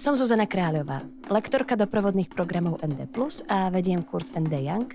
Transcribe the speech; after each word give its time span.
Som 0.00 0.16
Zuzana 0.16 0.48
Kráľová, 0.48 1.04
lektorka 1.28 1.76
doprovodných 1.76 2.32
programov 2.32 2.80
ND+, 2.80 3.04
a 3.52 3.68
vediem 3.68 4.00
kurz 4.00 4.32
ND 4.32 4.64
Young 4.64 4.88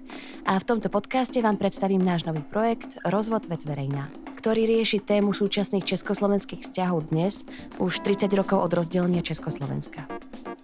a 0.49 0.57
v 0.57 0.65
tomto 0.65 0.89
podcaste 0.89 1.37
vám 1.45 1.61
predstavím 1.61 2.01
náš 2.01 2.25
nový 2.25 2.41
projekt 2.41 2.97
Rozvod 3.05 3.45
vec 3.45 3.61
verejná, 3.69 4.09
ktorý 4.33 4.65
rieši 4.65 5.05
tému 5.05 5.37
súčasných 5.37 5.85
československých 5.85 6.65
vzťahov 6.65 7.13
dnes, 7.13 7.45
už 7.77 8.01
30 8.01 8.33
rokov 8.33 8.57
od 8.57 8.73
rozdelenia 8.73 9.21
Československa. 9.21 10.09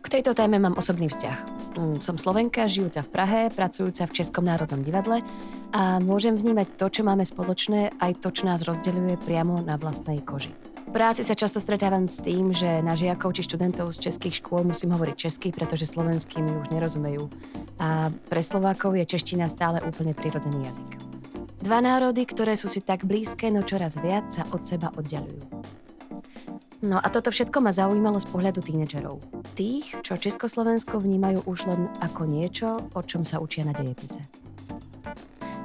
K 0.02 0.08
tejto 0.10 0.34
téme 0.34 0.58
mám 0.58 0.74
osobný 0.74 1.14
vzťah. 1.14 1.38
Mm, 1.78 2.02
som 2.02 2.18
Slovenka, 2.18 2.66
žijúca 2.66 3.06
v 3.06 3.14
Prahe, 3.14 3.42
pracujúca 3.54 4.10
v 4.10 4.16
Českom 4.26 4.50
národnom 4.50 4.82
divadle 4.82 5.22
a 5.70 6.02
môžem 6.02 6.34
vnímať 6.34 6.82
to, 6.82 6.90
čo 6.90 7.06
máme 7.06 7.30
spoločné, 7.30 7.94
aj 8.02 8.26
to, 8.26 8.34
čo 8.34 8.50
nás 8.50 8.66
rozdeľuje 8.66 9.22
priamo 9.22 9.62
na 9.62 9.78
vlastnej 9.78 10.18
koži. 10.26 10.71
Práci 10.92 11.24
sa 11.24 11.40
často 11.40 11.64
stretávam 11.64 12.12
s 12.12 12.20
tým, 12.20 12.52
že 12.52 12.84
na 12.84 13.00
žiakov 13.00 13.32
či 13.32 13.48
študentov 13.48 13.96
z 13.96 14.12
českých 14.12 14.44
škôl 14.44 14.68
musím 14.68 14.92
hovoriť 14.92 15.16
česky, 15.16 15.56
pretože 15.56 15.88
slovenský 15.88 16.44
mi 16.44 16.52
už 16.52 16.68
nerozumejú. 16.68 17.32
A 17.80 18.12
pre 18.28 18.44
Slovákov 18.44 19.00
je 19.00 19.08
čeština 19.08 19.48
stále 19.48 19.80
úplne 19.88 20.12
prirodzený 20.12 20.68
jazyk. 20.68 20.92
Dva 21.64 21.80
národy, 21.80 22.28
ktoré 22.28 22.60
sú 22.60 22.68
si 22.68 22.84
tak 22.84 23.08
blízke, 23.08 23.48
no 23.48 23.64
čoraz 23.64 23.96
viac 24.04 24.36
sa 24.36 24.44
od 24.52 24.68
seba 24.68 24.92
oddalujú. 24.92 25.40
No 26.84 27.00
a 27.00 27.08
toto 27.08 27.32
všetko 27.32 27.64
ma 27.64 27.72
zaujímalo 27.72 28.20
z 28.20 28.28
pohľadu 28.28 28.60
tínedžerov. 28.60 29.24
Tých, 29.56 29.96
čo 30.04 30.20
Československo 30.20 31.00
vnímajú 31.00 31.48
už 31.48 31.72
len 31.72 31.88
ako 32.04 32.28
niečo, 32.28 32.68
o 32.92 33.02
čom 33.06 33.24
sa 33.24 33.40
učia 33.40 33.64
na 33.64 33.72
dejepise. 33.72 34.20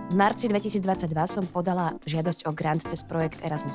V 0.06 0.14
marci 0.14 0.46
2022 0.46 1.10
som 1.26 1.42
podala 1.50 1.98
žiadosť 2.06 2.46
o 2.46 2.54
grant 2.54 2.86
cez 2.86 3.02
projekt 3.02 3.42
Erasmus+, 3.42 3.74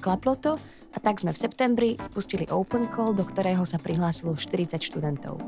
Klaplo 0.00 0.32
to 0.34 0.56
a 0.90 0.98
tak 0.98 1.22
sme 1.22 1.30
v 1.30 1.38
septembri 1.38 1.88
spustili 2.00 2.48
Open 2.50 2.88
Call, 2.90 3.14
do 3.14 3.22
ktorého 3.22 3.62
sa 3.62 3.78
prihlásilo 3.78 4.34
40 4.34 4.80
študentov. 4.80 5.38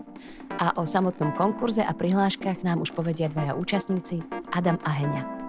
A 0.60 0.76
o 0.78 0.86
samotnom 0.86 1.34
konkurze 1.34 1.82
a 1.82 1.90
prihláškach 1.90 2.62
nám 2.62 2.84
už 2.84 2.94
povedia 2.94 3.26
dvaja 3.32 3.58
účastníci, 3.58 4.22
Adam 4.54 4.78
a 4.86 4.90
Heňa. 4.92 5.41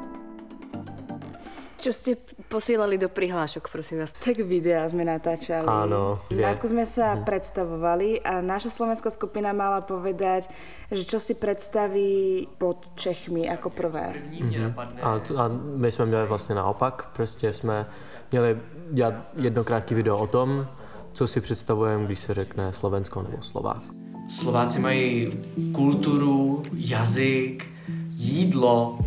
Čo 1.84 1.92
ste 1.92 2.16
posielali 2.48 2.96
do 2.96 3.12
prihlášok, 3.12 3.68
prosím 3.68 4.08
vás? 4.08 4.16
Tak 4.16 4.40
videá 4.48 4.88
sme 4.88 5.04
natáčali. 5.04 5.68
Áno. 5.68 6.16
Najskôr 6.32 6.72
sme 6.72 6.88
sa 6.88 7.20
mhm. 7.20 7.28
predstavovali 7.28 8.24
a 8.24 8.40
naša 8.40 8.72
slovenská 8.72 9.12
skupina 9.12 9.52
mala 9.52 9.84
povedať, 9.84 10.48
že 10.88 11.04
čo 11.04 11.20
si 11.20 11.36
predstaví 11.36 12.48
pod 12.56 12.96
Čechmi 12.96 13.52
ako 13.52 13.68
prvé. 13.68 14.16
Mhm. 14.16 14.80
A, 15.04 15.20
a 15.20 15.44
my 15.76 15.92
jsme 15.92 16.06
měli 16.06 16.28
vlastně 16.28 16.56
naopak, 16.56 17.12
prostě 17.16 17.54
jsme 17.54 17.84
měli 18.32 18.58
dělat 18.92 19.16
jedno 19.36 19.64
krátké 19.64 19.96
video 19.96 20.18
o 20.18 20.28
tom, 20.28 20.68
co 21.14 21.28
si 21.28 21.42
představujeme, 21.42 22.06
když 22.06 22.20
se 22.20 22.34
řekne 22.34 22.72
Slovensko 22.72 23.22
nebo 23.22 23.42
Slovák. 23.42 23.84
Slováci 24.30 24.80
mají 24.80 25.32
kulturu, 25.76 26.64
jazyk, 26.74 27.68
jídlo, 28.10 29.00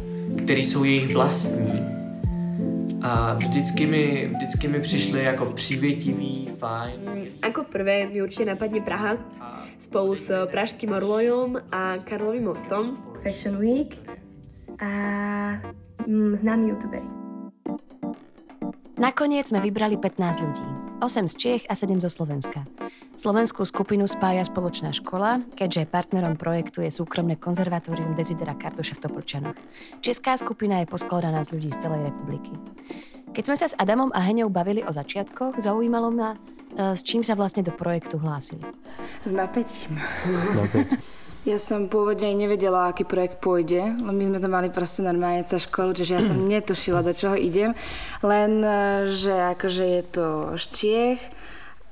které 0.44 0.60
jsou 0.60 0.84
jejich 0.84 1.14
vlastní. 1.14 1.95
A 3.02 3.34
vždycky 3.34 3.86
mi, 3.86 4.30
vždycky 4.36 4.68
mi 4.68 4.80
přišli 4.80 5.24
jako 5.24 5.46
přívětivý, 5.46 6.48
fajn. 6.58 7.00
Ako 7.42 7.64
prvé 7.64 8.06
mi 8.06 8.22
určite 8.22 8.44
napadne 8.44 8.80
Praha 8.80 9.16
spolu 9.78 10.16
s 10.16 10.28
Pražským 10.50 10.92
orlojom 10.92 11.60
a 11.72 11.98
Karlovým 12.04 12.44
mostom. 12.44 12.96
Fashion 13.22 13.58
Week 13.58 13.98
a 14.80 14.90
mm, 16.06 16.36
známi 16.36 16.68
youtuberi. 16.70 17.08
Nakoniec 18.96 19.52
sme 19.52 19.60
vybrali 19.60 20.00
15 20.00 20.44
ľudí. 20.44 20.85
8 20.96 21.28
z 21.28 21.34
Čiech 21.36 21.62
a 21.68 21.76
7 21.76 22.00
zo 22.00 22.08
Slovenska. 22.08 22.64
Slovenskú 23.20 23.68
skupinu 23.68 24.08
spája 24.08 24.48
spoločná 24.48 24.96
škola, 24.96 25.44
keďže 25.52 25.92
partnerom 25.92 26.40
projektu 26.40 26.80
je 26.80 26.88
súkromné 26.88 27.36
konzervatórium 27.36 28.16
Desidera 28.16 28.56
Kardoša 28.56 28.96
v 28.96 29.02
Topolčanoch. 29.04 29.58
Česká 30.00 30.40
skupina 30.40 30.80
je 30.80 30.88
poskladaná 30.88 31.44
z 31.44 31.52
ľudí 31.52 31.68
z 31.76 31.84
celej 31.84 32.08
republiky. 32.08 32.52
Keď 33.36 33.42
sme 33.44 33.56
sa 33.60 33.68
s 33.68 33.76
Adamom 33.76 34.08
a 34.16 34.24
Heňou 34.24 34.48
bavili 34.48 34.80
o 34.80 34.92
začiatkoch, 34.92 35.60
zaujímalo 35.60 36.08
ma, 36.08 36.32
e, 36.32 36.96
s 36.96 37.04
čím 37.04 37.20
sa 37.20 37.36
vlastne 37.36 37.60
do 37.60 37.76
projektu 37.76 38.16
hlásili. 38.16 38.64
S 39.20 39.32
napätím. 39.36 40.00
S 40.24 40.48
napätím. 40.56 41.00
Ja 41.46 41.62
som 41.62 41.86
pôvodne 41.86 42.26
aj 42.26 42.42
nevedela, 42.42 42.90
aký 42.90 43.06
projekt 43.06 43.38
pôjde, 43.38 43.94
len 44.02 44.14
my 44.18 44.34
sme 44.34 44.38
to 44.42 44.50
mali 44.50 44.66
proste 44.66 45.06
normálne 45.06 45.46
cez 45.46 45.62
školu, 45.70 45.94
čiže 45.94 46.12
ja 46.18 46.22
som 46.26 46.34
netušila, 46.50 47.06
do 47.06 47.14
čoho 47.14 47.38
idem. 47.38 47.70
Len, 48.26 48.66
e, 48.66 48.78
že 49.14 49.54
akože 49.54 49.84
je 49.86 50.02
to 50.10 50.26
z 50.58 50.64
Čiech 50.74 51.22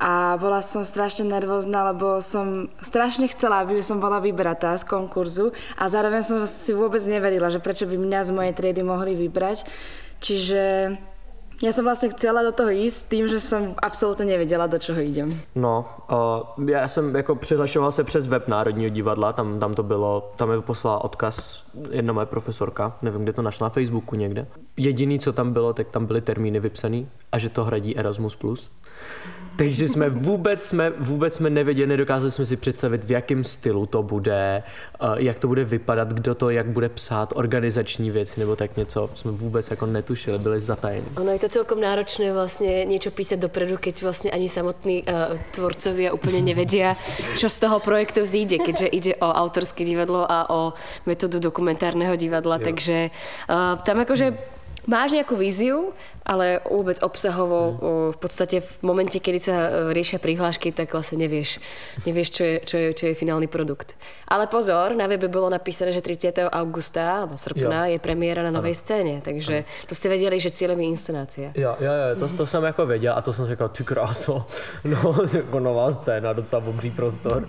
a 0.02 0.34
bola 0.42 0.58
som 0.58 0.82
strašne 0.82 1.30
nervózna, 1.30 1.94
lebo 1.94 2.18
som 2.18 2.66
strašne 2.82 3.30
chcela, 3.30 3.62
aby 3.62 3.78
som 3.78 4.02
bola 4.02 4.18
vybratá 4.18 4.74
z 4.74 4.90
konkurzu 4.90 5.54
a 5.78 5.86
zároveň 5.86 6.26
som 6.26 6.42
si 6.50 6.74
vôbec 6.74 7.06
neverila, 7.06 7.46
že 7.46 7.62
prečo 7.62 7.86
by 7.86 7.94
mňa 7.94 8.20
z 8.26 8.30
mojej 8.34 8.54
triedy 8.58 8.82
mohli 8.82 9.14
vybrať. 9.14 9.62
Čiže 10.18 10.62
ja 11.62 11.70
som 11.72 11.84
vlastne 11.86 12.10
chcela 12.10 12.42
do 12.42 12.52
toho 12.52 12.70
ísť 12.70 13.08
tým, 13.08 13.28
že 13.28 13.40
som 13.40 13.74
absolutně 13.82 14.24
nevěděla, 14.24 14.66
do 14.66 14.78
čeho 14.78 15.00
idem. 15.00 15.40
No, 15.54 15.84
uh, 16.58 16.68
já 16.68 16.88
jsem 16.88 17.16
jako 17.16 17.34
přihlašoval 17.34 17.92
se 17.92 18.04
přes 18.04 18.26
web 18.26 18.48
Národního 18.48 18.90
divadla, 18.90 19.32
tam, 19.32 19.60
tam 19.60 19.74
to 19.74 19.82
bylo, 19.82 20.32
tam 20.36 20.48
mi 20.48 20.62
poslala 20.62 21.04
odkaz 21.04 21.64
jedna 21.90 22.12
moje 22.12 22.26
profesorka, 22.26 22.96
nevím, 23.02 23.22
kde 23.22 23.32
to 23.32 23.42
našla, 23.42 23.64
na 23.64 23.70
Facebooku 23.70 24.16
někde. 24.16 24.46
Jediný, 24.76 25.18
co 25.18 25.32
tam 25.32 25.52
bylo, 25.52 25.72
tak 25.72 25.88
tam 25.88 26.06
byly 26.06 26.20
termíny 26.20 26.60
vypsaný 26.60 27.08
a 27.32 27.38
že 27.38 27.48
to 27.48 27.64
hradí 27.64 27.96
Erasmus+. 27.96 28.36
Takže 29.56 29.88
jsme 29.88 30.10
vůbec, 30.10 30.62
jsme, 30.62 30.90
vůbec 30.98 31.34
jsme 31.34 31.50
nevěděli, 31.50 31.86
nedokázali 31.86 32.30
jsme 32.30 32.46
si 32.46 32.56
představit, 32.56 33.04
v 33.04 33.10
jakém 33.10 33.44
stylu 33.44 33.86
to 33.86 34.02
bude, 34.02 34.62
eh, 35.00 35.06
jak 35.16 35.38
to 35.38 35.48
bude 35.48 35.64
vypadat, 35.64 36.12
kdo 36.12 36.34
to 36.34 36.50
jak 36.50 36.66
bude 36.66 36.88
psát, 36.88 37.32
organizační 37.36 38.10
věci 38.10 38.40
nebo 38.40 38.56
tak 38.56 38.76
něco. 38.76 39.10
Jsme 39.14 39.30
vůbec 39.30 39.70
jako 39.70 39.86
netušili, 39.86 40.38
byli 40.38 40.60
zatajení. 40.60 41.06
Ono 41.16 41.30
je 41.32 41.38
to 41.38 41.48
celkom 41.48 41.80
náročné 41.80 42.32
vlastně 42.32 42.84
něco 42.84 43.10
písať 43.10 43.38
dopredu, 43.38 43.76
keď 43.76 44.02
vlastně 44.02 44.30
ani 44.30 44.48
samotní 44.48 45.02
uh, 45.02 45.38
tvorcovia 45.54 46.12
úplně 46.12 46.42
nevedia, 46.42 46.96
čo 47.36 47.48
z 47.48 47.58
toho 47.58 47.80
projektu 47.80 48.20
vzíde, 48.20 48.58
keďže 48.58 48.86
ide 48.86 49.14
o 49.14 49.32
autorské 49.32 49.84
divadlo 49.84 50.26
a 50.32 50.50
o 50.50 50.72
metodu 51.06 51.38
dokumentárneho 51.38 52.16
divadla, 52.16 52.56
jo. 52.56 52.62
takže 52.64 53.10
uh, 53.50 53.78
tam 53.82 54.00
akože 54.00 54.34
máš 54.86 55.16
nejakú 55.16 55.36
víziu, 55.36 55.92
ale 56.24 56.64
vôbec 56.64 56.96
obsahovo 57.04 57.76
hmm. 57.76 58.16
v 58.16 58.18
podstate 58.18 58.56
v 58.64 58.70
momente, 58.80 59.20
kedy 59.20 59.38
sa 59.40 59.56
e, 59.68 59.70
riešia 59.92 60.16
prihlášky, 60.16 60.72
tak 60.72 60.96
vlastne 60.96 61.20
nevieš, 61.20 61.60
nevieš 62.08 62.28
čo, 62.32 62.42
je, 62.44 62.56
čo, 62.64 62.76
je, 62.80 62.88
čo 62.96 63.04
je 63.12 63.14
finálny 63.14 63.44
produkt. 63.44 63.92
Ale 64.24 64.48
pozor, 64.48 64.96
na 64.96 65.04
webe 65.04 65.28
bolo 65.28 65.52
napísané, 65.52 65.92
že 65.92 66.00
30. 66.00 66.48
augusta 66.48 67.24
alebo 67.24 67.36
srpna 67.36 67.92
jo. 67.92 67.96
je 67.96 67.98
premiéra 68.00 68.40
na 68.40 68.50
novej 68.50 68.72
ano. 68.72 68.80
scéně, 68.80 69.16
takže 69.20 69.54
ano. 69.56 69.86
to 69.88 69.94
ste 69.94 70.08
vedeli, 70.08 70.40
že 70.40 70.50
cílem 70.50 70.80
je 70.80 70.86
inscenácia. 70.86 71.48
Jo, 71.54 71.76
jo, 71.80 71.92
jo 71.92 72.16
to, 72.16 72.36
to 72.36 72.46
jsem 72.46 72.64
jako 72.64 72.86
věděl 72.86 73.14
a 73.16 73.20
to 73.20 73.32
jsem 73.32 73.46
říkal, 73.46 73.68
ty 73.68 73.84
kráso, 73.84 74.46
no, 74.84 75.16
jako 75.36 75.60
nová 75.60 75.90
scéna, 75.90 76.32
docela 76.32 76.62
obří 76.64 76.90
prostor. 76.90 77.48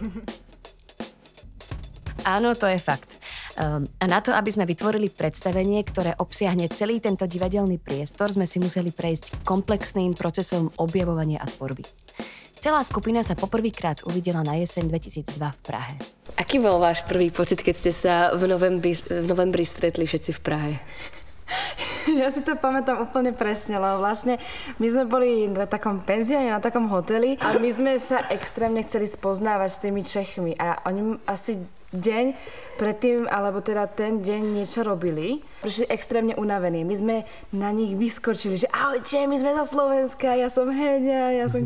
Áno, 2.25 2.57
to 2.57 2.65
je 2.65 2.81
fakt. 2.81 3.21
Ehm, 3.55 3.87
a 3.99 4.05
na 4.07 4.19
to, 4.19 4.35
aby 4.35 4.51
sme 4.51 4.67
vytvorili 4.67 5.07
predstavenie, 5.07 5.79
ktoré 5.87 6.11
obsiahne 6.19 6.67
celý 6.67 6.99
tento 6.99 7.23
divadelný 7.23 7.79
priestor, 7.79 8.27
sme 8.27 8.43
si 8.43 8.59
museli 8.59 8.91
prejsť 8.91 9.47
komplexným 9.47 10.11
procesom 10.11 10.75
objavovania 10.75 11.39
a 11.39 11.47
tvorby. 11.47 11.87
Celá 12.59 12.81
skupina 12.81 13.21
sa 13.21 13.37
poprvýkrát 13.37 14.03
uvidela 14.09 14.41
na 14.41 14.57
jeseň 14.59 14.89
2002 14.89 15.37
v 15.37 15.59
Prahe. 15.61 15.95
Aký 16.35 16.59
bol 16.59 16.81
váš 16.81 17.05
prvý 17.07 17.31
pocit, 17.31 17.61
keď 17.61 17.75
ste 17.77 17.91
sa 17.93 18.13
v 18.35 18.49
novembri, 18.49 18.97
v 18.97 19.25
novembri 19.29 19.63
stretli 19.63 20.03
všetci 20.03 20.31
v 20.35 20.41
Prahe? 20.41 20.73
Ja 22.05 22.29
si 22.29 22.45
to 22.45 22.53
pamätám 22.53 23.01
úplne 23.01 23.33
presne, 23.33 23.81
lebo 23.81 23.97
vlastne 23.97 24.37
my 24.77 24.87
sme 24.93 25.09
boli 25.09 25.49
na 25.49 25.65
takom 25.65 26.05
penzióne, 26.05 26.53
na 26.53 26.61
takom 26.61 26.85
hoteli 26.85 27.33
a 27.41 27.57
my 27.57 27.69
sme 27.73 27.97
sa 27.97 28.29
extrémne 28.29 28.85
chceli 28.85 29.09
spoznávať 29.09 29.69
s 29.73 29.81
tými 29.81 30.01
Čechmi 30.05 30.53
a 30.53 30.85
oni 30.85 31.17
asi 31.25 31.57
deň 31.95 32.25
predtým, 32.75 33.27
alebo 33.31 33.63
teda 33.63 33.87
ten 33.87 34.19
deň 34.19 34.41
niečo 34.61 34.83
robili. 34.83 35.39
Prišli 35.63 35.87
extrémne 35.87 36.35
unavení. 36.35 36.83
My 36.83 36.95
sme 36.95 37.15
na 37.55 37.71
nich 37.71 37.95
vyskočili, 37.95 38.59
že 38.59 38.67
ahojte, 38.69 39.23
my 39.25 39.35
sme 39.39 39.51
zo 39.63 39.65
Slovenska, 39.79 40.35
ja 40.35 40.51
som 40.51 40.67
Heňa, 40.67 41.39
ja 41.39 41.45
som... 41.47 41.63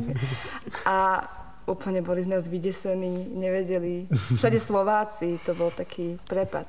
A 0.85 1.25
úplne 1.69 2.01
boli 2.01 2.25
z 2.25 2.27
nás 2.33 2.49
vydesení, 2.49 3.29
nevedeli. 3.29 4.09
Všade 4.35 4.59
Slováci, 4.59 5.39
to 5.45 5.53
byl 5.53 5.71
taký 5.71 6.17
prepad. 6.27 6.67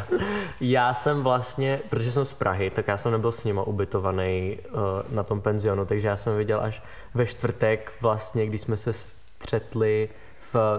já 0.60 0.94
jsem 0.94 1.22
vlastně, 1.22 1.80
protože 1.88 2.12
jsem 2.12 2.24
z 2.24 2.34
Prahy, 2.34 2.70
tak 2.70 2.88
já 2.88 2.96
jsem 2.96 3.12
nebyl 3.12 3.32
s 3.32 3.44
nima 3.44 3.62
ubytovaný 3.62 4.58
uh, 4.58 5.14
na 5.14 5.22
tom 5.22 5.40
penzionu, 5.40 5.84
takže 5.84 6.08
já 6.08 6.16
jsem 6.16 6.36
viděl 6.36 6.60
až 6.60 6.82
ve 7.14 7.26
čtvrtek 7.26 7.92
vlastně, 8.00 8.46
když 8.46 8.60
jsme 8.60 8.76
se 8.76 8.92
střetli 8.92 10.08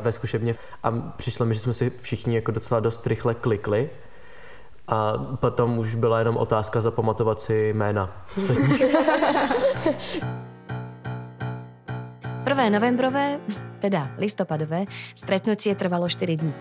ve 0.01 0.11
zkušebně 0.11 0.53
a 0.83 0.91
přišlo 0.91 1.45
mi, 1.45 1.53
že 1.53 1.59
jsme 1.59 1.73
si 1.73 1.91
všichni 2.01 2.35
jako 2.35 2.51
docela 2.51 2.79
dost 2.79 3.07
rychle 3.07 3.33
klikli 3.33 3.89
a 4.87 5.13
potom 5.17 5.77
už 5.77 5.95
byla 5.95 6.19
jenom 6.19 6.37
otázka 6.37 6.81
zapamatovat 6.81 7.41
si 7.41 7.73
jména. 7.73 8.23
Prvé 12.43 12.69
novembrové 12.69 13.39
teda 13.77 14.11
listopadové, 14.17 14.85
stretnutie 15.15 15.75
trvalo 15.75 16.09
4 16.09 16.37
dní. 16.37 16.53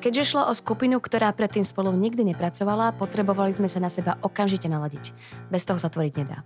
Keďže 0.00 0.24
šlo 0.24 0.48
o 0.48 0.54
skupinu, 0.54 1.00
ktorá 1.00 1.32
predtým 1.32 1.64
spolu 1.64 1.92
nikdy 1.92 2.24
nepracovala, 2.32 2.92
potrebovali 2.96 3.52
sme 3.56 3.68
sa 3.68 3.80
na 3.80 3.88
seba 3.88 4.20
okamžite 4.20 4.68
naladiť. 4.68 5.12
Bez 5.48 5.64
toho 5.64 5.80
sa 5.80 5.88
tvoriť 5.88 6.12
nedá. 6.20 6.44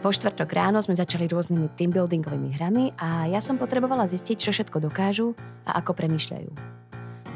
Vo 0.00 0.08
štvrtok 0.08 0.48
ráno 0.56 0.80
sme 0.80 0.96
začali 0.96 1.28
rôznymi 1.28 1.76
teambuildingovými 1.76 2.56
hrami 2.56 2.96
a 2.96 3.28
ja 3.28 3.36
som 3.36 3.60
potrebovala 3.60 4.08
zistiť, 4.08 4.36
čo 4.40 4.48
všetko 4.48 4.80
dokážu 4.80 5.36
a 5.68 5.76
ako 5.76 5.92
premýšľajú. 5.92 6.80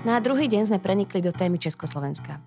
Na 0.09 0.17
druhý 0.17 0.49
deň 0.49 0.73
sme 0.73 0.81
prenikli 0.81 1.21
do 1.21 1.29
témy 1.29 1.61
Československa. 1.61 2.41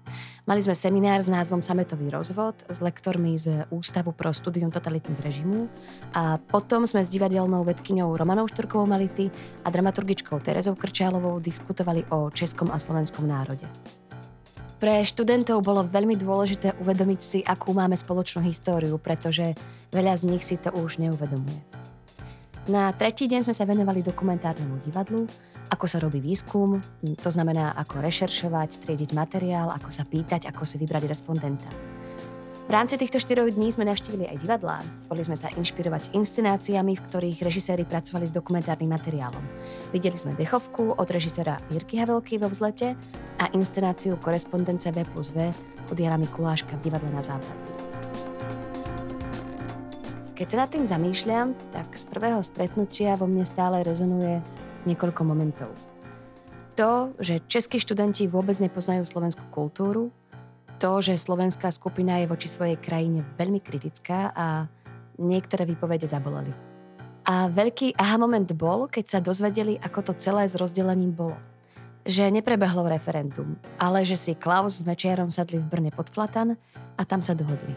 Mali 0.50 0.62
sme 0.66 0.74
seminár 0.74 1.22
s 1.22 1.30
názvom 1.30 1.62
Sametový 1.62 2.10
rozvod 2.10 2.58
s 2.66 2.82
lektormi 2.82 3.38
z 3.38 3.70
Ústavu 3.70 4.10
pro 4.10 4.34
studium 4.34 4.74
totalitných 4.74 5.22
režimů 5.22 5.70
a 6.18 6.42
potom 6.42 6.90
sme 6.90 7.06
s 7.06 7.14
divadelnou 7.14 7.62
vedkyňou 7.62 8.18
Romanou 8.18 8.50
Šturkovou 8.50 8.90
Mality 8.90 9.30
a 9.66 9.70
dramaturgičkou 9.70 10.42
Terezou 10.42 10.74
Krčálovou 10.74 11.38
diskutovali 11.38 12.06
o 12.10 12.34
českom 12.34 12.74
a 12.74 12.82
slovenskom 12.82 13.30
národe. 13.30 13.70
Pre 14.78 15.02
študentov 15.02 15.66
bolo 15.66 15.82
veľmi 15.82 16.14
dôležité 16.14 16.78
uvedomiť 16.78 17.20
si, 17.22 17.40
akú 17.42 17.74
máme 17.74 17.98
spoločnú 17.98 18.46
históriu, 18.46 19.02
pretože 19.02 19.58
veľa 19.90 20.14
z 20.22 20.24
nich 20.30 20.46
si 20.46 20.54
to 20.62 20.70
už 20.70 21.02
neuvedomuje. 21.02 21.58
Na 22.70 22.94
tretí 22.94 23.26
deň 23.26 23.50
sme 23.50 23.58
sa 23.58 23.66
venovali 23.66 24.06
dokumentárnemu 24.06 24.78
divadlu, 24.86 25.26
ako 25.74 25.86
sa 25.90 25.98
robí 25.98 26.22
výskum, 26.22 26.78
to 27.02 27.30
znamená 27.34 27.74
ako 27.74 28.06
rešeršovať, 28.06 28.86
triediť 28.86 29.18
materiál, 29.18 29.74
ako 29.74 29.90
sa 29.90 30.06
pýtať, 30.06 30.46
ako 30.46 30.62
si 30.62 30.78
vybrať 30.78 31.10
respondenta. 31.10 31.97
V 32.68 32.76
rámci 32.76 33.00
týchto 33.00 33.24
štyroch 33.24 33.56
dní 33.56 33.72
sme 33.72 33.88
navštívili 33.88 34.28
aj 34.28 34.44
divadlá. 34.44 34.84
Boli 35.08 35.24
sme 35.24 35.40
sa 35.40 35.48
inšpirovať 35.56 36.12
inscenáciami, 36.12 37.00
v 37.00 37.06
ktorých 37.08 37.40
režiséri 37.40 37.88
pracovali 37.88 38.28
s 38.28 38.36
dokumentárnym 38.36 38.92
materiálom. 38.92 39.40
Videli 39.96 40.20
sme 40.20 40.36
dechovku 40.36 41.00
od 41.00 41.08
režisera 41.08 41.64
Jirky 41.72 41.96
Havelky 41.96 42.36
vo 42.36 42.52
vzlete 42.52 43.00
a 43.40 43.48
inscenáciu 43.56 44.20
Korespondence 44.20 44.92
V 44.92 45.08
plus 45.16 45.32
V 45.32 45.48
od 45.88 45.96
Jana 45.96 46.20
Mikuláška 46.20 46.76
v 46.76 46.92
divadle 46.92 47.08
na 47.16 47.24
západí. 47.24 47.72
Keď 50.36 50.48
sa 50.52 50.58
nad 50.60 50.68
tým 50.68 50.84
zamýšľam, 50.84 51.56
tak 51.72 51.88
z 51.96 52.04
prvého 52.04 52.44
stretnutia 52.44 53.16
vo 53.16 53.32
mne 53.32 53.48
stále 53.48 53.80
rezonuje 53.80 54.44
niekoľko 54.84 55.24
momentov. 55.24 55.72
To, 56.76 57.16
že 57.24 57.40
českí 57.48 57.80
študenti 57.80 58.28
vôbec 58.28 58.60
nepoznajú 58.60 59.08
slovenskú 59.08 59.48
kultúru, 59.56 60.12
to, 60.78 61.02
že 61.02 61.18
slovenská 61.18 61.74
skupina 61.74 62.22
je 62.22 62.30
voči 62.30 62.48
svojej 62.48 62.78
krajine 62.78 63.26
veľmi 63.36 63.60
kritická 63.60 64.32
a 64.32 64.70
niektoré 65.18 65.66
výpovede 65.66 66.06
zaboleli. 66.06 66.54
A 67.28 67.52
veľký 67.52 68.00
aha 68.00 68.16
moment 68.16 68.48
bol, 68.56 68.88
keď 68.88 69.06
sa 69.06 69.20
dozvedeli, 69.20 69.76
ako 69.84 70.00
to 70.00 70.14
celé 70.16 70.48
s 70.48 70.56
rozdelením 70.56 71.12
bolo. 71.12 71.36
Že 72.08 72.40
neprebehlo 72.40 72.88
referendum, 72.88 73.60
ale 73.76 74.08
že 74.08 74.16
si 74.16 74.32
Klaus 74.32 74.80
s 74.80 74.88
Mečiarom 74.88 75.28
sadli 75.28 75.60
v 75.60 75.68
Brne 75.68 75.92
pod 75.92 76.08
Platan 76.08 76.56
a 76.96 77.02
tam 77.04 77.20
sa 77.20 77.36
dohodli. 77.36 77.76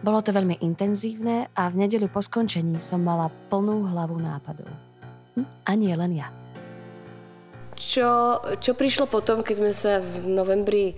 Bolo 0.00 0.24
to 0.24 0.32
veľmi 0.32 0.64
intenzívne 0.64 1.52
a 1.52 1.68
v 1.68 1.84
nedeľu 1.84 2.08
po 2.08 2.24
skončení 2.24 2.80
som 2.80 3.04
mala 3.04 3.28
plnú 3.52 3.92
hlavu 3.92 4.16
nápadov. 4.18 4.72
Hm? 5.36 5.46
A 5.68 5.70
nie 5.76 5.92
len 5.92 6.16
ja. 6.16 6.32
Čo, 7.76 8.40
čo 8.56 8.72
prišlo 8.72 9.04
potom, 9.04 9.44
keď 9.44 9.54
sme 9.58 9.72
sa 9.76 10.00
v 10.00 10.32
novembri 10.32 10.96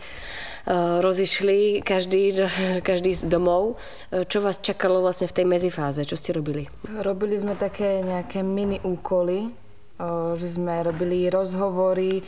rozišli, 1.00 1.84
každý, 1.84 2.32
každý 2.88 3.14
z 3.14 3.28
domov? 3.28 3.76
Uh, 4.11 4.25
čo 4.25 4.40
vás 4.40 4.61
čakalo 4.61 5.00
vlastne 5.05 5.28
v 5.28 5.37
tej 5.37 5.46
medzifáze? 5.49 6.00
Čo 6.05 6.16
ste 6.16 6.32
robili? 6.32 6.69
Robili 7.00 7.37
sme 7.37 7.55
také 7.56 8.00
nejaké 8.00 8.40
mini 8.40 8.81
úkoly, 8.81 9.49
uh, 9.49 10.34
že 10.37 10.49
sme 10.49 10.82
robili 10.84 11.28
rozhovory 11.28 12.25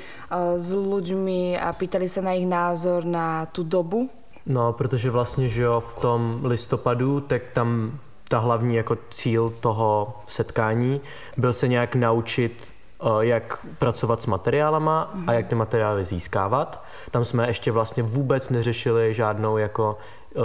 s 0.56 0.68
ľuďmi 0.72 1.56
a 1.56 1.72
pýtali 1.72 2.06
sa 2.08 2.20
na 2.20 2.32
ich 2.36 2.46
názor 2.46 3.04
na 3.04 3.48
tú 3.50 3.64
dobu. 3.64 4.08
No, 4.46 4.72
protože 4.72 5.10
vlastně, 5.10 5.48
že 5.48 5.62
jo, 5.62 5.80
v 5.80 5.94
tom 5.94 6.40
listopadu, 6.44 7.20
tak 7.20 7.42
tam 7.52 7.98
ta 8.28 8.38
hlavní 8.38 8.74
jako 8.74 8.96
cíl 9.10 9.48
toho 9.48 10.16
setkání 10.26 11.00
byl 11.36 11.52
se 11.52 11.68
nějak 11.68 11.94
naučit, 11.94 12.52
eh, 12.62 12.75
jak 13.20 13.66
pracovat 13.78 14.22
s 14.22 14.26
materiálama 14.26 15.14
a 15.26 15.32
jak 15.32 15.46
ty 15.46 15.54
materiály 15.54 16.04
získávat. 16.04 16.84
Tam 17.10 17.24
jsme 17.24 17.46
ještě 17.46 17.72
vlastně 17.72 18.02
vůbec 18.02 18.50
neřešili 18.50 19.14
žádnou 19.14 19.56
jako 19.56 19.98
eh, 20.36 20.40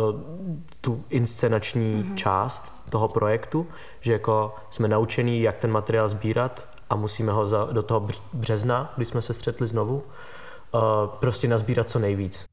tu 0.81 1.03
inscenační 1.09 2.03
mm-hmm. 2.03 2.15
část 2.15 2.83
toho 2.89 3.07
projektu, 3.07 3.68
že 4.01 4.13
jako 4.13 4.56
jsme 4.69 4.88
naučení, 4.88 5.42
jak 5.42 5.57
ten 5.57 5.71
materiál 5.71 6.09
sbírat 6.09 6.68
a 6.89 6.95
musíme 6.95 7.31
ho 7.31 7.48
za, 7.48 7.65
do 7.71 7.83
toho 7.83 8.07
března, 8.33 8.94
kdy 8.95 9.06
jsme 9.06 9.21
se 9.21 9.33
střetli 9.33 9.68
znovu, 9.68 10.03
eh, 10.03 10.77
prostě 11.19 11.48
nazbírat 11.48 11.89
co 11.89 12.00
nejvíc. 12.00 12.45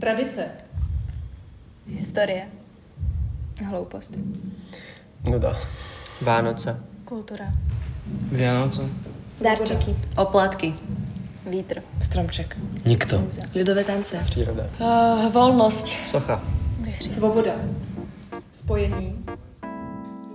Tradice. 0.00 0.50
Historie. 1.86 2.48
Hloupost. 3.68 4.12
No 5.24 5.40
Vánoce. 6.22 6.80
Kultura. 7.04 7.44
Vianoce. 8.32 8.88
Darčeky. 9.40 9.94
Oplatky. 10.16 10.74
Vítr. 11.44 11.84
Stromček. 12.00 12.56
Nikto. 12.88 13.20
Ľudové 13.52 13.84
tance. 13.84 14.16
Příroda. 14.24 14.64
Uh, 14.80 15.28
volnosť. 15.28 16.08
Socha. 16.08 16.40
Svoboda. 17.00 17.58
Spojení. 18.48 19.18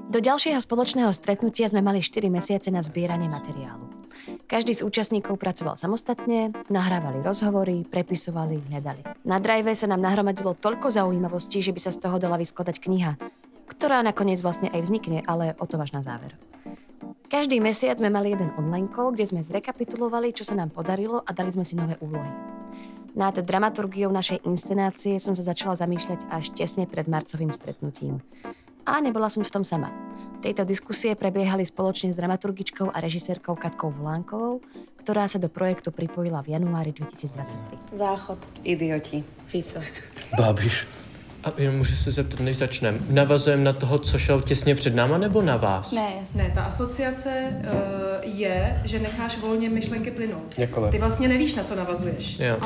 Do 0.10 0.18
ďalšieho 0.18 0.58
spoločného 0.58 1.14
stretnutia 1.14 1.70
sme 1.70 1.86
mali 1.86 2.02
4 2.02 2.30
mesiace 2.34 2.74
na 2.74 2.82
zbieranie 2.82 3.30
materiálu. 3.30 3.90
Každý 4.50 4.74
z 4.74 4.82
účastníkov 4.82 5.38
pracoval 5.38 5.78
samostatne, 5.78 6.50
nahrávali 6.74 7.22
rozhovory, 7.22 7.86
prepisovali, 7.86 8.58
hľadali. 8.74 9.06
Na 9.26 9.38
drive 9.38 9.78
sa 9.78 9.86
nám 9.86 10.02
nahromadilo 10.02 10.58
toľko 10.58 10.90
zaujímavostí, 10.90 11.62
že 11.62 11.74
by 11.74 11.80
sa 11.82 11.94
z 11.94 12.02
toho 12.02 12.18
dala 12.18 12.42
vyskladať 12.42 12.82
kniha, 12.82 13.14
ktorá 13.70 14.02
nakoniec 14.02 14.42
vlastne 14.42 14.74
aj 14.74 14.82
vznikne, 14.90 15.22
ale 15.30 15.54
o 15.62 15.66
to 15.70 15.78
až 15.78 15.94
na 15.94 16.02
záver. 16.02 16.34
Každý 17.30 17.62
mesiac 17.62 18.02
sme 18.02 18.10
mali 18.10 18.34
jeden 18.34 18.50
online 18.58 18.90
call, 18.90 19.14
kde 19.14 19.30
sme 19.30 19.46
zrekapitulovali, 19.46 20.34
čo 20.34 20.42
sa 20.42 20.58
nám 20.58 20.74
podarilo 20.74 21.22
a 21.22 21.30
dali 21.30 21.54
sme 21.54 21.62
si 21.62 21.78
nové 21.78 21.94
úlohy. 22.02 22.26
Nad 23.14 23.38
dramaturgiou 23.38 24.10
našej 24.10 24.50
inscenácie 24.50 25.22
som 25.22 25.38
sa 25.38 25.46
začala 25.46 25.78
zamýšľať 25.78 26.26
až 26.34 26.50
tesne 26.58 26.90
pred 26.90 27.06
marcovým 27.06 27.54
stretnutím. 27.54 28.26
A 28.82 28.98
nebola 28.98 29.30
som 29.30 29.46
v 29.46 29.54
tom 29.54 29.62
sama. 29.62 29.94
Tejto 30.42 30.66
diskusie 30.66 31.14
prebiehali 31.14 31.62
spoločne 31.62 32.10
s 32.10 32.18
dramaturgičkou 32.18 32.90
a 32.90 32.98
režisérkou 32.98 33.54
Katkou 33.54 33.94
Volánkovou, 33.94 34.66
ktorá 35.06 35.30
sa 35.30 35.38
do 35.38 35.54
projektu 35.54 35.94
pripojila 35.94 36.42
v 36.42 36.58
januári 36.58 36.98
2023. 36.98 37.94
Záchod. 37.94 38.42
Idioti. 38.66 39.22
Fico. 39.46 39.86
Babiš. 40.34 40.99
A 41.58 41.62
jenom 41.62 41.76
můžu 41.76 41.96
se 41.96 42.12
zeptat, 42.12 42.40
než 42.40 42.58
začneme. 42.58 42.98
Navazujeme 43.10 43.64
na 43.64 43.74
toho, 43.74 44.00
co 44.00 44.20
šel 44.20 44.42
těsně 44.42 44.76
před 44.76 44.96
náma, 44.96 45.18
nebo 45.18 45.42
na 45.42 45.58
vás? 45.58 45.92
Ne, 45.92 46.10
Ne, 46.36 46.52
ta 46.56 46.62
asociace 46.62 47.30
uh, 47.64 48.40
je, 48.40 48.82
že 48.86 49.00
necháš 49.00 49.38
volně 49.38 49.70
myšlenky 49.70 50.12
plynout. 50.12 50.60
Jakové? 50.60 50.92
Ty 50.92 51.00
vlastně 51.00 51.28
nevíš, 51.28 51.56
na 51.56 51.64
co 51.64 51.76
navazuješ. 51.76 52.40
Jo. 52.40 52.58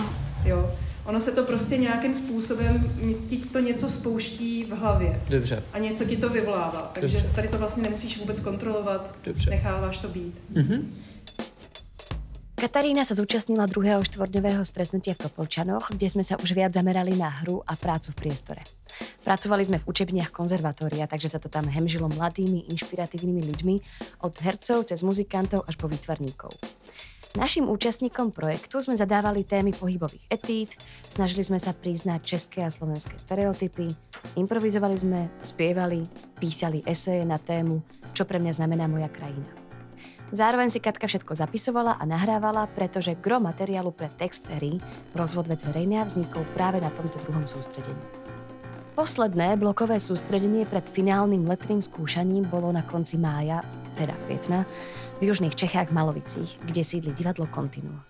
Jo. 0.45 0.71
Ono 1.05 1.19
se 1.21 1.31
to 1.31 1.43
prostě 1.43 1.77
nějakým 1.77 2.15
způsobem, 2.15 2.91
ti 3.29 3.37
to 3.37 3.59
něco 3.59 3.89
spouští 3.89 4.65
v 4.65 4.71
hlavě 4.77 5.19
Dobře. 5.29 5.63
a 5.73 5.79
něco 5.79 6.05
ti 6.05 6.17
to 6.17 6.29
vyvolává. 6.29 6.91
Takže 6.93 7.17
Dobře. 7.17 7.33
tady 7.35 7.47
to 7.47 7.57
vlastně 7.57 7.83
nemusíš 7.83 8.19
vůbec 8.19 8.39
kontrolovat, 8.39 9.15
Dobře. 9.25 9.49
necháváš 9.49 9.97
to 9.97 10.07
být. 10.07 10.33
Mhm. 10.55 10.93
Katarína 12.63 13.03
sa 13.03 13.11
zúčastnila 13.11 13.67
druhého 13.67 13.99
štvordňového 14.07 14.63
stretnutia 14.63 15.19
v 15.19 15.27
Topolčanoch, 15.27 15.91
kde 15.99 16.07
sme 16.07 16.23
sa 16.23 16.39
už 16.39 16.55
viac 16.55 16.71
zamerali 16.71 17.11
na 17.11 17.27
hru 17.27 17.59
a 17.59 17.75
prácu 17.75 18.15
v 18.15 18.23
priestore. 18.23 18.63
Pracovali 19.19 19.67
sme 19.67 19.83
v 19.83 19.87
učebniach 19.91 20.31
konzervatória, 20.31 21.03
takže 21.03 21.27
sa 21.27 21.43
to 21.43 21.51
tam 21.51 21.67
hemžilo 21.67 22.07
mladými, 22.07 22.71
inšpiratívnymi 22.71 23.43
ľuďmi, 23.51 23.75
od 24.23 24.33
hercov 24.39 24.87
cez 24.87 25.03
muzikantov 25.03 25.67
až 25.67 25.75
po 25.75 25.91
výtvarníkov. 25.91 26.55
Našim 27.35 27.67
účastníkom 27.67 28.31
projektu 28.31 28.79
sme 28.79 28.95
zadávali 28.95 29.43
témy 29.43 29.75
pohybových 29.75 30.23
etíd, 30.31 30.71
snažili 31.11 31.43
sme 31.43 31.59
sa 31.59 31.75
priznať 31.75 32.23
české 32.23 32.63
a 32.63 32.71
slovenské 32.71 33.19
stereotypy, 33.19 33.91
improvizovali 34.39 34.95
sme, 34.95 35.27
spievali, 35.43 36.07
písali 36.39 36.79
eseje 36.87 37.27
na 37.27 37.35
tému 37.35 37.83
Čo 38.15 38.23
pre 38.23 38.39
mňa 38.39 38.55
znamená 38.55 38.87
moja 38.87 39.11
krajina. 39.11 39.62
Zároveň 40.33 40.73
si 40.73 40.81
Katka 40.81 41.05
všetko 41.05 41.37
zapisovala 41.37 42.01
a 42.01 42.03
nahrávala, 42.09 42.65
pretože 42.73 43.13
gro 43.13 43.37
materiálu 43.37 43.93
pre 43.93 44.09
text 44.17 44.49
hry 44.49 44.81
Rozvod 45.13 45.45
vec 45.45 45.61
verejná 45.61 46.09
vznikol 46.09 46.41
práve 46.57 46.81
na 46.81 46.89
tomto 46.89 47.21
druhom 47.21 47.45
sústredení. 47.45 48.01
Posledné 48.97 49.61
blokové 49.61 50.01
sústredenie 50.01 50.65
pred 50.65 50.89
finálnym 50.89 51.45
letným 51.45 51.85
skúšaním 51.85 52.49
bolo 52.49 52.73
na 52.73 52.81
konci 52.81 53.21
mája, 53.21 53.61
teda 53.93 54.17
kvietna, 54.25 54.65
v 55.21 55.29
južných 55.29 55.53
Čechách 55.53 55.93
Malovicích, 55.93 56.57
kde 56.65 56.81
sídli 56.81 57.13
divadlo 57.13 57.45
Continuo. 57.53 58.01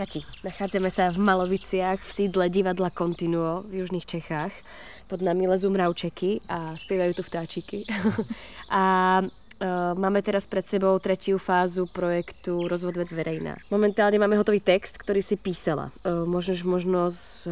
Kati, 0.00 0.24
nachádzame 0.40 0.88
sa 0.88 1.12
v 1.12 1.20
Maloviciach 1.20 2.00
v 2.00 2.08
sídle 2.08 2.48
divadla 2.48 2.88
Continuo 2.88 3.68
v 3.68 3.84
južných 3.84 4.08
Čechách. 4.08 4.52
Pod 5.12 5.20
nami 5.20 5.44
lezú 5.44 5.68
mravčeky 5.68 6.40
a 6.48 6.72
spievajú 6.80 7.20
tu 7.20 7.22
vtáčiky. 7.26 7.84
a 8.72 9.20
máme 9.94 10.22
teraz 10.22 10.46
pred 10.46 10.64
sebou 10.64 10.98
tretiu 10.98 11.38
fázu 11.38 11.86
projektu 11.92 12.68
Rozvod 12.68 12.96
vec 12.96 13.12
verejná. 13.12 13.56
Momentálne 13.70 14.16
máme 14.16 14.36
hotový 14.40 14.60
text, 14.60 14.96
ktorý 14.96 15.20
si 15.20 15.36
písala. 15.36 15.92
Uh, 16.00 16.24
môžeš 16.24 16.64
možno 16.64 17.12
z, 17.12 17.48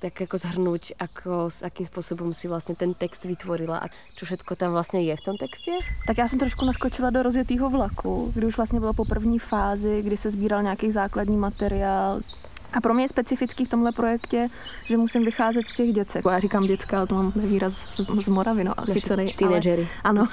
tak 0.00 0.20
ako 0.20 0.36
zhrnúť, 0.38 1.00
ako, 1.00 1.48
s 1.48 1.64
akým 1.64 1.86
spôsobom 1.88 2.30
si 2.36 2.48
vlastne 2.48 2.76
ten 2.76 2.92
text 2.92 3.24
vytvorila 3.24 3.80
a 3.80 3.86
čo 4.16 4.26
všetko 4.26 4.56
tam 4.56 4.72
vlastně 4.72 5.02
je 5.02 5.16
v 5.16 5.24
tom 5.24 5.36
textě? 5.36 5.72
Tak 6.06 6.18
já 6.18 6.28
jsem 6.28 6.38
trošku 6.38 6.64
naskočila 6.64 7.10
do 7.10 7.22
rozjetého 7.22 7.70
vlaku, 7.70 8.32
kdy 8.34 8.46
už 8.46 8.56
vlastně 8.56 8.80
bylo 8.80 8.92
po 8.92 9.04
první 9.04 9.38
fázi, 9.38 10.02
kdy 10.02 10.16
se 10.16 10.30
sbíral 10.30 10.62
nějaký 10.62 10.90
základní 10.90 11.36
materiál, 11.36 12.20
a 12.72 12.80
pro 12.80 12.94
mě 12.94 13.04
je 13.04 13.08
specifický 13.08 13.64
v 13.64 13.68
tomhle 13.68 13.92
projektě, 13.92 14.48
že 14.84 14.96
musím 14.96 15.24
vycházet 15.24 15.66
z 15.66 15.72
těch 15.72 15.92
děcek. 15.92 16.24
Já 16.30 16.38
říkám 16.38 16.66
děcka, 16.66 16.98
ale 16.98 17.06
to 17.06 17.14
mám 17.14 17.32
výraz 17.36 17.72
z, 18.20 18.28
Moravy, 18.28 18.64
no, 18.64 18.74
chycený. 18.92 19.32
Teenagery. 19.32 19.88
Ano. 20.04 20.28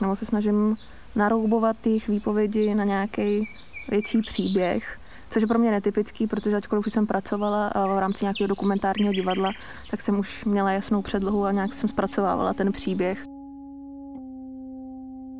Nebo 0.00 0.16
se 0.16 0.26
snažím 0.26 0.76
naroubovat 1.16 1.76
těch 1.80 2.08
výpovědi 2.08 2.74
na 2.74 2.84
nějaký 2.84 3.48
větší 3.90 4.20
příběh, 4.22 4.98
což 5.30 5.42
je 5.42 5.46
pro 5.46 5.58
mě 5.58 5.70
netypický, 5.70 6.26
protože 6.26 6.56
ačkoliv 6.56 6.86
jsem 6.86 7.06
pracovala 7.06 7.72
v 7.74 7.98
rámci 7.98 8.24
nějakého 8.24 8.48
dokumentárního 8.48 9.12
divadla, 9.12 9.50
tak 9.90 10.00
jsem 10.00 10.18
už 10.18 10.44
měla 10.44 10.72
jasnou 10.72 11.02
předlohu 11.02 11.44
a 11.44 11.52
nějak 11.52 11.74
jsem 11.74 11.88
zpracovávala 11.88 12.54
ten 12.54 12.72
příběh. 12.72 13.24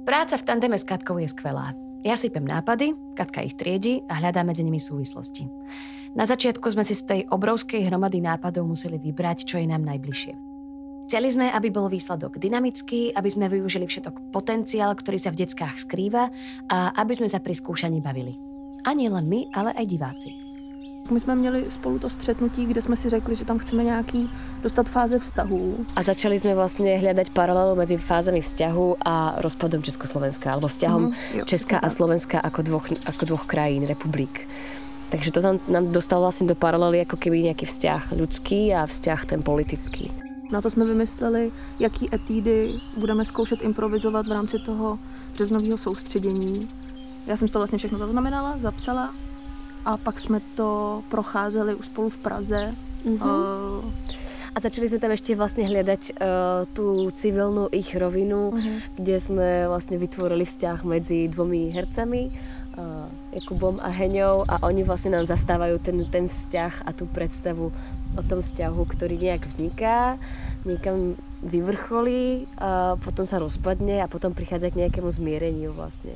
Práca 0.04 0.36
v 0.36 0.42
tandeme 0.42 0.78
s 0.78 0.84
Katkou 0.84 1.18
je 1.18 1.28
skvelá. 1.28 1.72
Ja 2.06 2.14
sypem 2.14 2.46
nápady, 2.46 2.94
Katka 3.18 3.42
ich 3.42 3.58
triedi 3.58 4.06
a 4.06 4.14
hľadá 4.14 4.46
medzi 4.46 4.62
nimi 4.62 4.78
súvislosti. 4.78 5.50
Na 6.14 6.24
začiatku 6.24 6.70
sme 6.70 6.86
si 6.86 6.94
z 6.94 7.02
tej 7.04 7.20
obrovskej 7.26 7.90
hromady 7.90 8.22
nápadov 8.22 8.70
museli 8.70 9.02
vybrať, 9.02 9.42
čo 9.42 9.58
je 9.58 9.66
nám 9.66 9.82
najbližšie. 9.82 10.47
Chceli 11.08 11.32
sme, 11.32 11.48
aby 11.48 11.72
bol 11.72 11.88
výsledok 11.88 12.36
dynamický, 12.36 13.16
aby 13.16 13.32
sme 13.32 13.48
využili 13.48 13.88
všetok 13.88 14.28
potenciál, 14.28 14.92
ktorý 14.92 15.16
sa 15.16 15.32
v 15.32 15.40
deckách 15.40 15.80
skrýva 15.80 16.28
a 16.68 16.92
aby 17.00 17.16
sme 17.16 17.24
sa 17.32 17.40
pri 17.40 17.56
skúšaní 17.56 18.04
bavili. 18.04 18.36
A 18.84 18.92
nie 18.92 19.08
len 19.08 19.24
my, 19.24 19.48
ale 19.56 19.72
aj 19.72 19.88
diváci. 19.88 20.36
My 21.08 21.20
jsme 21.20 21.36
měli 21.36 21.64
spolu 21.70 21.98
to 21.98 22.08
střetnutí, 22.12 22.66
kde 22.66 22.82
jsme 22.82 22.96
si 22.96 23.08
řekli, 23.08 23.34
že 23.34 23.44
tam 23.44 23.58
chceme 23.58 23.84
nějaký 23.84 24.30
dostat 24.62 24.88
fáze 24.88 25.18
vztahů. 25.18 25.86
A 25.96 26.04
začali 26.04 26.36
sme 26.36 26.52
vlastne 26.52 27.00
hľadať 27.00 27.32
paralelu 27.32 27.72
medzi 27.72 27.96
fázami 27.96 28.44
vzťahu 28.44 29.00
a 29.00 29.40
rozpadom 29.40 29.80
Československa, 29.80 30.52
alebo 30.52 30.68
vzťahom 30.68 31.02
Mhm, 31.08 31.40
jo, 31.40 31.44
Česka 31.48 31.80
a. 31.80 31.88
Slovenska 31.88 32.36
ako 32.44 32.60
dvoch, 32.68 32.86
ako 33.08 33.22
dvoch 33.24 33.48
krajín, 33.48 33.88
republik. 33.88 34.44
Takže 35.08 35.32
to 35.32 35.40
nám, 35.40 35.56
nám 35.72 35.88
dostalo 35.88 36.28
vlastne 36.28 36.52
do 36.52 36.54
paralely 36.54 37.00
ako 37.00 37.16
keby 37.16 37.48
nejaký 37.48 37.64
vzťah 37.64 38.12
ľudský 38.12 38.76
a 38.76 38.84
vzťah 38.84 39.20
ten 39.24 39.40
politický. 39.40 40.27
Na 40.50 40.60
to 40.60 40.70
jsme 40.70 40.84
vymysleli, 40.84 41.52
jaký 41.78 42.14
etídy 42.14 42.80
budeme 42.96 43.24
zkoušet 43.24 43.62
improvizovat 43.62 44.26
v 44.26 44.32
rámci 44.32 44.58
toho 44.58 44.98
březnového 45.32 45.78
soustředění. 45.78 46.68
Já 47.26 47.36
jsem 47.36 47.48
to 47.48 47.58
vlastně 47.58 47.78
všechno 47.78 47.98
zaznamenala, 47.98 48.58
zapsala 48.58 49.14
a 49.84 49.96
pak 49.96 50.20
jsme 50.20 50.40
to 50.54 51.02
procházeli 51.08 51.74
už 51.74 51.86
spolu 51.86 52.08
v 52.08 52.18
Praze. 52.18 52.74
Mm-hmm. 53.06 53.92
A 54.48 54.60
začali 54.60 54.90
sme 54.90 54.98
tam 54.98 55.14
ešte 55.14 55.38
vlastne 55.38 55.70
hľadať 55.70 56.18
uh, 56.18 56.66
tú 56.74 57.14
civilnú 57.14 57.70
ich 57.70 57.94
rovinu, 57.94 58.50
kde 58.98 59.16
sme 59.22 59.70
vlastne 59.70 60.00
vytvorili 60.02 60.42
vzťah 60.42 60.82
medzi 60.82 61.30
dvomi 61.30 61.70
hercami, 61.70 62.26
uh, 62.26 63.06
Jakubom 63.30 63.78
a 63.78 63.86
Heňou 63.86 64.42
a 64.50 64.58
oni 64.66 64.82
vlastne 64.82 65.14
nám 65.14 65.30
zastávajú 65.30 65.78
ten, 65.78 66.02
ten 66.10 66.26
vzťah 66.26 66.88
a 66.88 66.90
tú 66.90 67.06
predstavu 67.06 67.70
o 68.16 68.22
tom 68.22 68.40
vzťahu, 68.40 68.80
ktorý 68.86 69.18
nejak 69.18 69.44
vzniká, 69.44 70.16
niekam 70.64 71.18
vyvrcholí, 71.42 72.46
a 72.58 72.96
potom 73.02 73.26
sa 73.26 73.42
rozpadne 73.42 74.02
a 74.02 74.10
potom 74.10 74.32
prichádza 74.32 74.70
k 74.70 74.86
nejakému 74.86 75.10
zmiereniu 75.10 75.74
vlastne. 75.74 76.14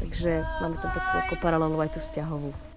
Takže 0.00 0.40
máme 0.64 0.80
tam 0.80 0.90
takú 0.96 1.16
ako 1.28 1.34
paralelu 1.44 1.76
aj 1.76 1.96
tú 1.96 2.00
vzťahovú. 2.00 2.69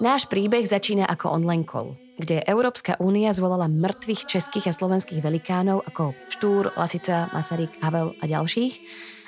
Náš 0.00 0.24
príbeh 0.32 0.64
začína 0.64 1.04
ako 1.04 1.36
online 1.36 1.68
call, 1.68 1.92
kde 2.16 2.40
Európska 2.48 2.96
únia 2.96 3.36
zvolala 3.36 3.68
mŕtvych 3.68 4.32
českých 4.32 4.72
a 4.72 4.76
slovenských 4.76 5.20
velikánov 5.20 5.84
ako 5.84 6.16
Štúr, 6.32 6.72
Lasica, 6.72 7.28
Masaryk, 7.36 7.68
Havel 7.84 8.16
a 8.16 8.24
ďalších, 8.24 8.74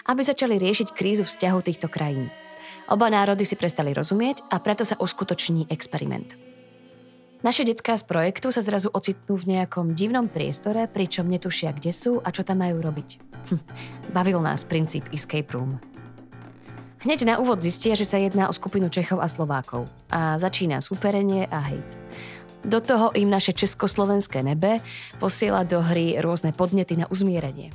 aby 0.09 0.21
začali 0.25 0.57
riešiť 0.57 0.97
krízu 0.97 1.29
vzťahov 1.29 1.69
týchto 1.69 1.93
krajín. 1.93 2.33
Oba 2.89 3.13
národy 3.13 3.45
si 3.45 3.53
prestali 3.53 3.93
rozumieť 3.93 4.49
a 4.49 4.65
preto 4.65 4.89
sa 4.89 4.97
uskutoční 4.97 5.69
experiment. 5.69 6.41
Naše 7.45 7.69
detská 7.69 7.93
z 8.01 8.09
projektu 8.09 8.49
sa 8.49 8.65
zrazu 8.65 8.89
ocitnú 8.97 9.37
v 9.37 9.61
nejakom 9.61 9.93
divnom 9.93 10.25
priestore, 10.33 10.89
pričom 10.89 11.29
netušia, 11.29 11.77
kde 11.77 11.93
sú 11.93 12.25
a 12.25 12.33
čo 12.33 12.49
tam 12.49 12.65
majú 12.65 12.81
robiť. 12.81 13.21
Hm, 13.53 13.61
bavil 14.17 14.41
nás 14.41 14.65
princíp 14.65 15.05
escape 15.13 15.53
room. 15.53 15.92
Hneď 17.03 17.27
na 17.27 17.43
úvod 17.43 17.59
zistia, 17.59 17.99
že 17.99 18.07
sa 18.07 18.15
jedná 18.15 18.47
o 18.47 18.55
skupinu 18.55 18.87
Čechov 18.87 19.19
a 19.19 19.27
Slovákov 19.27 19.91
a 20.07 20.39
začína 20.39 20.79
súperenie 20.79 21.51
a 21.51 21.59
hejt. 21.59 21.99
Do 22.63 22.79
toho 22.79 23.11
im 23.19 23.27
naše 23.27 23.51
československé 23.51 24.39
nebe 24.47 24.79
posiela 25.19 25.67
do 25.67 25.83
hry 25.83 26.15
rôzne 26.23 26.55
podnety 26.55 26.95
na 26.95 27.11
uzmierenie. 27.11 27.75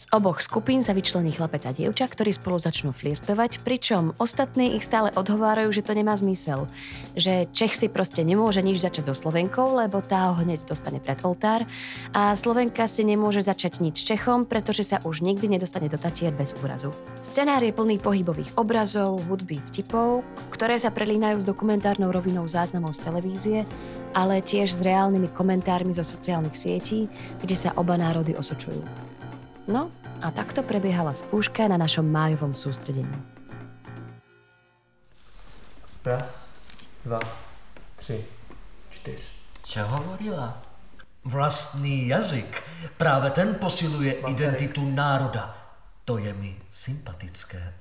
Z 0.00 0.08
oboch 0.16 0.40
skupín 0.40 0.80
sa 0.80 0.96
vyčlení 0.96 1.28
chlapec 1.28 1.68
a 1.68 1.76
dievča, 1.76 2.08
ktorí 2.08 2.32
spolu 2.32 2.56
začnú 2.56 2.96
flirtovať, 2.96 3.60
pričom 3.60 4.16
ostatní 4.16 4.72
ich 4.72 4.88
stále 4.88 5.12
odhovárajú, 5.12 5.68
že 5.76 5.84
to 5.84 5.92
nemá 5.92 6.16
zmysel. 6.16 6.72
Že 7.20 7.52
Čech 7.52 7.76
si 7.76 7.92
proste 7.92 8.24
nemôže 8.24 8.64
nič 8.64 8.80
začať 8.80 9.12
so 9.12 9.14
Slovenkou, 9.28 9.76
lebo 9.76 10.00
tá 10.00 10.32
ho 10.32 10.40
hneď 10.40 10.64
dostane 10.64 11.04
pred 11.04 11.20
oltár 11.20 11.68
a 12.16 12.32
Slovenka 12.32 12.88
si 12.88 13.04
nemôže 13.04 13.44
začať 13.44 13.84
nič 13.84 14.00
Čechom, 14.00 14.48
pretože 14.48 14.88
sa 14.88 15.04
už 15.04 15.20
nikdy 15.20 15.52
nedostane 15.52 15.92
do 15.92 16.00
tatier 16.00 16.32
bez 16.32 16.56
úrazu. 16.64 16.96
Scenár 17.20 17.60
je 17.60 17.76
plný 17.76 18.00
pohybových 18.00 18.56
obrazov, 18.56 19.20
hudby, 19.28 19.60
vtipov, 19.68 20.24
ktoré 20.48 20.80
sa 20.80 20.88
prelínajú 20.88 21.44
s 21.44 21.48
dokumentárnou 21.52 22.08
rovinou 22.08 22.48
záznamov 22.48 22.96
z 22.96 23.04
televízie, 23.04 23.58
ale 24.16 24.40
tiež 24.40 24.72
s 24.72 24.80
reálnymi 24.80 25.28
komentármi 25.36 25.92
zo 25.92 26.08
sociálnych 26.08 26.56
sietí, 26.56 27.04
kde 27.44 27.52
sa 27.52 27.76
oba 27.76 28.00
národy 28.00 28.32
osočujú. 28.32 29.09
No 29.68 29.90
a 30.22 30.30
takto 30.30 30.62
prebiehala 30.62 31.12
skúška 31.12 31.68
na 31.68 31.76
našom 31.76 32.08
májovom 32.08 32.54
sústredení. 32.54 33.16
Raz, 36.04 36.48
dva, 37.04 37.20
tři, 37.96 38.24
čtyř. 38.90 39.28
Co 39.64 39.80
hovorila? 39.86 40.62
Vlastný 41.24 42.08
jazyk. 42.08 42.62
Právě 42.96 43.30
ten 43.30 43.54
posiluje 43.54 44.12
identitu 44.12 44.90
národa. 44.90 45.56
To 46.04 46.18
je 46.18 46.34
mi 46.34 46.56
sympatické. 46.70 47.74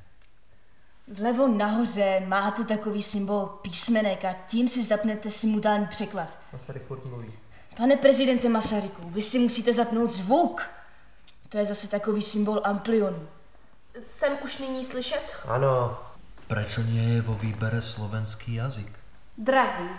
Vlevo 1.08 1.48
nahoře 1.48 2.22
máte 2.28 2.64
takový 2.64 3.04
symbol 3.04 3.46
písmenek 3.46 4.26
a 4.26 4.36
tím 4.48 4.68
si 4.68 4.84
zapnete 4.84 5.32
simultánní 5.32 5.88
překlad. 5.88 6.38
Masaryk 6.54 6.84
furt 6.84 7.06
mluví. 7.06 7.34
Pane 7.78 7.96
prezidente 7.98 8.50
Masaryku, 8.50 9.10
vy 9.10 9.22
si 9.22 9.40
musíte 9.40 9.74
zapnout 9.74 10.12
zvuk. 10.12 10.62
To 11.50 11.58
je 11.58 11.66
zase 11.66 11.88
takový 11.88 12.22
symbol 12.22 12.62
amplionu. 12.64 13.28
Jsem 14.08 14.34
už 14.44 14.58
nyní 14.58 14.84
slyšet? 14.84 15.22
Ano. 15.48 15.98
Proč 16.48 16.78
nie 16.78 17.14
je 17.14 17.22
vo 17.22 17.34
výbere 17.34 17.82
slovenský 17.82 18.56
jazyk? 18.56 19.00
Drazí, 19.38 19.90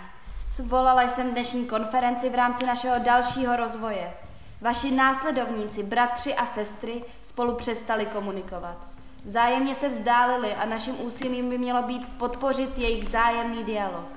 svolala 0.55 1.09
jsem 1.09 1.31
dnešní 1.31 1.65
konferenci 1.65 2.29
v 2.29 2.35
rámci 2.35 2.65
našeho 2.65 2.99
dalšího 2.99 3.55
rozvoje. 3.55 4.13
Vaši 4.61 4.91
následovníci, 4.91 5.83
bratři 5.83 6.35
a 6.35 6.45
sestry 6.45 7.03
spolu 7.23 7.55
přestali 7.55 8.05
komunikovat. 8.05 8.77
Vzájemně 9.25 9.75
se 9.75 9.89
vzdálili 9.89 10.55
a 10.55 10.65
naším 10.65 11.01
úsilím 11.01 11.49
by 11.49 11.57
mělo 11.57 11.83
být 11.83 12.17
podpořit 12.17 12.77
jejich 12.77 13.07
vzájemný 13.07 13.63
dialog. 13.63 14.07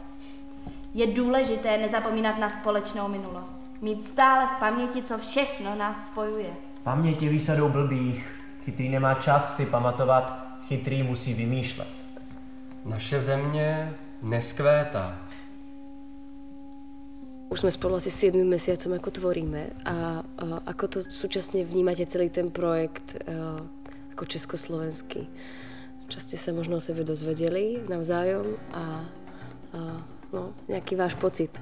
Je 0.94 1.06
důležité 1.06 1.78
nezapomínat 1.78 2.38
na 2.38 2.50
společnou 2.50 3.08
minulost. 3.08 3.54
Mít 3.80 4.06
stále 4.06 4.46
v 4.46 4.58
paměti, 4.60 5.02
co 5.02 5.18
všechno 5.18 5.74
nás 5.74 6.06
spojuje. 6.06 6.54
Paměť 6.84 7.22
je 7.22 7.30
výsadou 7.30 7.68
blbých. 7.68 8.30
Chytrý 8.64 8.88
nemá 8.88 9.14
čas 9.14 9.56
si 9.56 9.66
pamatovat, 9.66 10.56
chytrý 10.68 11.02
musí 11.02 11.34
vymýšlet. 11.34 11.88
Naše 12.84 13.20
země 13.20 13.94
neskvétá. 14.22 15.18
Už 17.48 17.60
sme 17.60 17.70
spolu 17.70 18.02
asi 18.02 18.10
7 18.10 18.42
mesiacom, 18.42 18.98
ako 18.98 19.10
tvoríme 19.14 19.70
a, 19.86 20.26
a 20.26 20.46
ako 20.74 20.84
to 20.88 20.98
súčasne 21.06 21.62
vnímate 21.62 22.02
celý 22.08 22.26
ten 22.26 22.50
projekt 22.50 23.14
a, 23.30 23.62
ako 24.16 24.24
československý. 24.26 25.28
Čo 26.10 26.18
ste 26.18 26.34
sa 26.34 26.50
možno 26.50 26.76
o 26.76 26.84
sebe 26.84 27.06
dozvedeli 27.06 27.78
navzájom 27.86 28.58
a, 28.74 29.06
a 29.70 29.80
no, 30.34 30.50
nejaký 30.66 30.98
váš 30.98 31.14
pocit. 31.14 31.54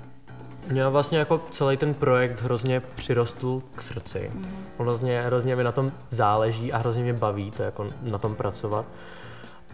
Mě 0.70 0.88
vlastně 0.88 1.18
jako 1.18 1.40
celý 1.50 1.76
ten 1.76 1.94
projekt 1.94 2.40
hrozně 2.40 2.80
přirostl 2.80 3.62
k 3.74 3.82
srdci. 3.82 4.30
Mm. 4.34 4.46
Hrozně, 4.78 5.22
hrozně 5.22 5.56
mi 5.56 5.64
na 5.64 5.72
tom 5.72 5.92
záleží 6.10 6.72
a 6.72 6.78
hrozně 6.78 7.02
mě 7.02 7.12
baví 7.12 7.50
to 7.50 7.62
jako 7.62 7.86
na 8.02 8.18
tom 8.18 8.34
pracovat. 8.34 8.86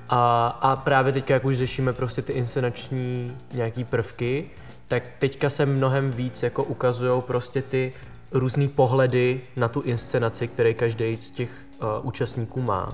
A, 0.08 0.46
a 0.46 0.76
právě 0.76 1.12
teďka, 1.12 1.34
jak 1.34 1.44
už 1.44 1.56
řešíme 1.56 1.92
prostě 1.92 2.22
ty 2.22 2.32
inscenační 2.32 3.36
nějaký 3.52 3.84
prvky, 3.84 4.50
tak 4.88 5.02
teďka 5.18 5.50
se 5.50 5.66
mnohem 5.66 6.12
víc 6.12 6.42
jako 6.42 6.64
ukazují 6.64 7.22
prostě 7.22 7.62
ty 7.62 7.92
různé 8.32 8.68
pohledy 8.68 9.40
na 9.56 9.68
tu 9.68 9.80
inscenaci, 9.80 10.48
které 10.48 10.74
každý 10.74 11.16
z 11.16 11.30
těch 11.30 11.50
uh, 11.82 11.88
účastníků 12.02 12.60
má. 12.60 12.88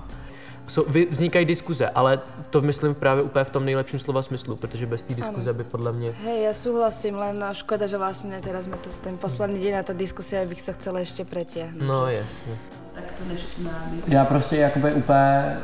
Vznikají 1.09 1.45
diskuze, 1.45 1.89
ale 1.89 2.19
to 2.49 2.61
myslím 2.61 2.95
právě 2.95 3.23
úplně 3.23 3.45
v 3.45 3.49
tom 3.49 3.65
nejlepším 3.65 3.99
slova 3.99 4.23
smyslu, 4.23 4.55
protože 4.55 4.85
bez 4.85 5.03
té 5.03 5.13
diskuze 5.13 5.53
by 5.53 5.63
podle 5.63 5.91
mě... 5.93 6.11
Hej, 6.23 6.43
ja 6.43 6.53
súhlasím, 6.53 7.15
len 7.15 7.39
no, 7.39 7.53
škoda, 7.53 7.87
že 7.87 7.97
vlastne 7.97 8.41
teraz 8.41 8.65
sme 8.65 8.77
tu 8.81 8.89
ten 9.05 9.17
posledný 9.17 9.59
deň 9.61 9.73
a 9.79 9.81
tá 9.83 9.93
diskusia 9.93 10.45
bych 10.45 10.61
sa 10.61 10.73
chcela 10.73 11.05
ešte 11.05 11.25
pretiahnuť. 11.25 11.85
No 11.85 12.07
jasně. 12.07 12.57
Tak 12.95 13.03
to 13.03 13.33
než 13.33 13.43
s 13.43 13.59
námi. 13.59 14.01
Já 14.07 14.25
prostě 14.25 14.55
jakoby 14.57 14.93
úplně 14.93 15.57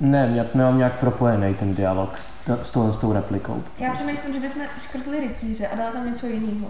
ne, 0.00 0.48
nemám 0.54 0.78
nějak 0.78 0.98
propojený 1.00 1.54
ten 1.54 1.74
dialog 1.74 2.18
s, 2.62 2.70
tou, 2.70 2.92
s 2.92 2.96
tou 2.96 3.12
replikou. 3.12 3.64
Já 3.78 3.92
přemýšlím, 3.92 4.34
že 4.34 4.40
bychom 4.40 4.62
škrtli 4.82 5.20
rytíře 5.20 5.66
a 5.66 5.76
dali 5.76 5.92
tam 5.92 6.06
něco 6.12 6.26
jiného. 6.26 6.68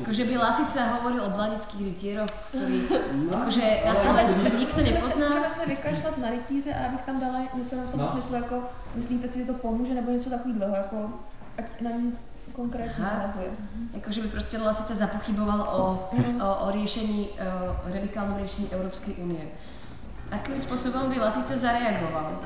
Akože 0.00 0.24
by 0.24 0.38
Lasica 0.38 0.80
hovoril 0.86 1.22
o 1.26 1.30
blanických 1.30 1.80
rytieroch, 1.84 2.30
ktorí 2.54 2.86
akože 3.34 3.66
na 3.86 3.94
Slovensku 3.94 4.46
nikto 4.58 4.80
nepozná. 4.80 5.26
Můžeme 5.28 5.50
se 5.50 5.66
vykašlat 5.66 6.18
na 6.18 6.30
rytíře 6.30 6.74
a 6.74 6.82
já 6.82 6.88
bych 6.88 7.02
tam 7.02 7.20
dala 7.20 7.38
něco 7.54 7.76
na 7.76 7.84
tom 7.90 8.00
No. 8.00 8.08
smyslu, 8.12 8.34
jako 8.34 8.62
myslíte 8.94 9.28
si, 9.28 9.38
že 9.38 9.44
to 9.44 9.54
pomůže, 9.54 9.94
nebo 9.94 10.10
něco 10.10 10.30
takového, 10.30 10.76
jako 10.76 10.96
ať 11.58 11.80
na 11.80 11.90
ní 11.90 12.12
konkrétně 12.52 13.04
navazuje. 13.04 13.50
Akože 13.96 14.22
by 14.22 14.28
proste 14.28 14.58
Lasica 14.58 14.94
zapochyboval 14.94 15.60
o, 15.60 16.08
o, 16.44 16.66
o 16.68 16.70
riešení, 16.70 17.28
o 17.84 17.92
radikálnom 17.94 18.36
riešení 18.38 18.68
Európskej 18.72 19.14
únie. 19.24 19.44
Akým 20.32 20.56
spôsobom 20.56 21.12
by 21.12 21.16
Lasica 21.20 21.56
zareagoval? 21.60 22.40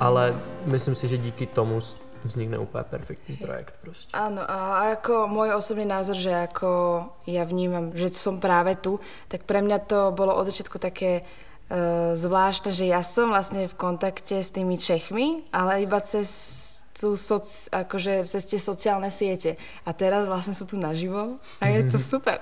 Ale 0.00 0.34
myslím 0.66 0.94
si, 0.94 1.08
že 1.08 1.18
díky 1.18 1.46
tomu 1.46 1.78
vznikne 2.24 2.58
úplně 2.58 2.84
perfektní 2.84 3.36
projekt 3.36 3.74
prostě. 3.80 4.16
Áno, 4.16 4.42
a 4.50 4.92
ako 4.92 5.26
môj 5.28 5.54
osobný 5.54 5.84
názor, 5.84 6.16
že 6.16 6.30
ako 6.30 6.68
ja 7.26 7.44
vnímam, 7.44 7.92
že 7.94 8.08
som 8.14 8.40
práve 8.40 8.74
tu, 8.76 9.00
tak 9.28 9.42
pre 9.42 9.62
mňa 9.62 9.78
to 9.78 10.12
bolo 10.12 10.34
od 10.36 10.44
začiatku 10.46 10.78
také 10.78 11.22
uh, 11.22 12.14
zvláštne, 12.14 12.72
že 12.72 12.86
ja 12.86 13.02
som 13.02 13.28
vlastne 13.30 13.68
v 13.68 13.74
kontakte 13.74 14.42
s 14.42 14.50
tými 14.50 14.78
Čechmi, 14.78 15.42
ale 15.52 15.82
iba 15.82 16.00
cez 16.00 16.28
tú 16.92 17.16
soc, 17.16 17.68
akože 17.72 18.24
cez 18.28 18.44
tie 18.46 18.60
sociálne 18.60 19.10
siete. 19.10 19.56
A 19.88 19.90
teraz 19.96 20.28
vlastne 20.28 20.52
sú 20.52 20.68
tu 20.68 20.76
naživo 20.76 21.40
a 21.60 21.64
je 21.66 21.90
to 21.90 21.98
super. 22.12 22.38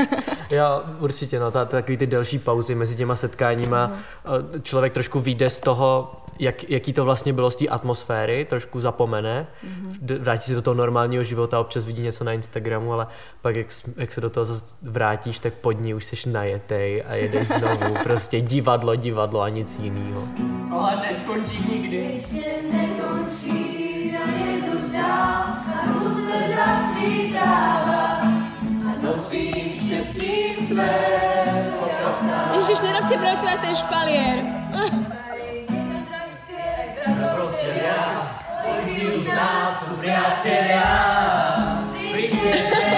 Já 0.50 0.82
určitě, 1.00 1.40
no, 1.40 1.50
ta, 1.50 1.64
takový 1.64 1.96
ty 1.96 2.06
delší 2.06 2.38
pauzy 2.38 2.74
mezi 2.74 2.96
těma 2.96 3.16
setkáníma, 3.16 3.92
eh, 3.92 4.60
člověk 4.60 4.92
trošku 4.92 5.20
vyjde 5.20 5.50
z 5.50 5.60
toho, 5.60 6.21
jak, 6.38 6.70
jaký 6.70 6.92
to 6.92 7.04
vlastně 7.04 7.32
bylo 7.32 7.50
z 7.50 7.56
té 7.56 7.68
atmosféry, 7.68 8.44
trošku 8.44 8.80
zapomene, 8.80 9.46
Mhm. 9.62 9.94
d- 10.00 10.18
vrátí 10.18 10.42
se 10.44 10.54
do 10.54 10.62
toho 10.62 10.74
normálního 10.74 11.24
života, 11.24 11.60
občas 11.60 11.84
vidí 11.84 12.02
něco 12.02 12.24
na 12.24 12.32
Instagramu, 12.32 12.92
ale 12.92 13.06
pak 13.42 13.56
jak, 13.56 13.66
jak 13.96 14.12
se 14.12 14.20
do 14.20 14.30
toho 14.30 14.44
zase 14.44 14.74
vrátíš, 14.82 15.38
tak 15.38 15.54
pod 15.54 15.72
ní 15.72 15.94
už 15.94 16.04
jsi 16.04 16.28
najetej 16.28 17.04
a 17.08 17.14
jedeš 17.14 17.48
znovu, 17.48 17.94
prostě 18.02 18.40
divadlo, 18.40 18.96
divadlo 18.96 19.40
a 19.40 19.48
nic 19.48 19.78
jiného. 19.78 20.22
Ale 20.72 20.96
neskončí 21.10 21.66
nikdy. 21.72 21.96
Ještě 21.96 22.42
nekončí 22.72 24.16
a 24.24 24.28
jedu 24.46 24.92
dál 24.92 25.42
a 25.42 25.88
tu 25.98 26.08
se 26.14 26.56
zasvítává 26.56 28.20
a 28.22 29.02
nosím 29.02 29.72
štěstí 29.72 30.54
své 30.54 31.22
Ježiš, 32.56 32.80
nerobte 32.80 33.16
prosím 33.18 33.48
vás 33.48 33.58
ten 33.60 33.74
špalier. 33.74 34.38
priatelia, 39.96 40.86
príďte, 41.94 42.91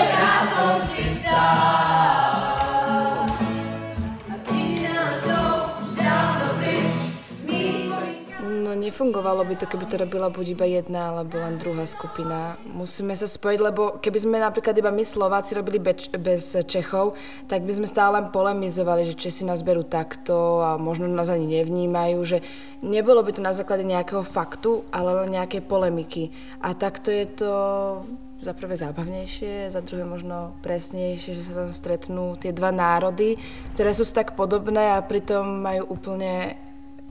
nefungovalo 8.94 9.42
by 9.42 9.59
to, 9.59 9.66
keby 9.66 9.90
to 9.90 9.98
robila 9.98 10.30
buď 10.30 10.54
iba 10.54 10.70
jedna, 10.70 11.11
alebo 11.11 11.42
len 11.42 11.59
druhá 11.59 11.83
skupina. 11.83 12.54
Musíme 12.62 13.18
sa 13.18 13.26
spojiť, 13.26 13.59
lebo 13.59 13.98
keby 13.98 14.18
sme 14.22 14.38
napríklad 14.38 14.70
iba 14.78 14.94
my 14.94 15.02
Slováci 15.02 15.59
robili 15.59 15.83
beč, 15.83 16.07
bez 16.14 16.54
Čechov, 16.70 17.18
tak 17.50 17.66
by 17.66 17.74
sme 17.74 17.90
stále 17.90 18.22
len 18.22 18.30
polemizovali, 18.30 19.02
že 19.11 19.18
Česi 19.18 19.42
nás 19.42 19.66
berú 19.66 19.83
takto 19.83 20.62
a 20.62 20.78
možno 20.78 21.11
nás 21.11 21.26
ani 21.26 21.59
nevnímajú, 21.59 22.18
že 22.22 22.38
nebolo 22.87 23.18
by 23.26 23.35
to 23.35 23.42
na 23.42 23.50
základe 23.50 23.83
nejakého 23.83 24.22
faktu, 24.22 24.87
ale 24.94 25.26
len 25.26 25.42
nejakej 25.42 25.66
polemiky. 25.66 26.30
A 26.62 26.78
takto 26.78 27.11
je 27.11 27.26
to 27.35 27.52
za 28.46 28.54
prvé 28.54 28.78
zábavnejšie, 28.78 29.74
za 29.74 29.83
druhé 29.83 30.07
možno 30.07 30.54
presnejšie, 30.62 31.35
že 31.35 31.50
sa 31.50 31.66
tam 31.66 31.74
stretnú 31.74 32.38
tie 32.38 32.54
dva 32.54 32.70
národy, 32.70 33.42
ktoré 33.74 33.90
sú 33.90 34.07
tak 34.07 34.38
podobné 34.38 34.94
a 34.94 35.02
pritom 35.02 35.66
majú 35.66 35.98
úplne 35.98 36.62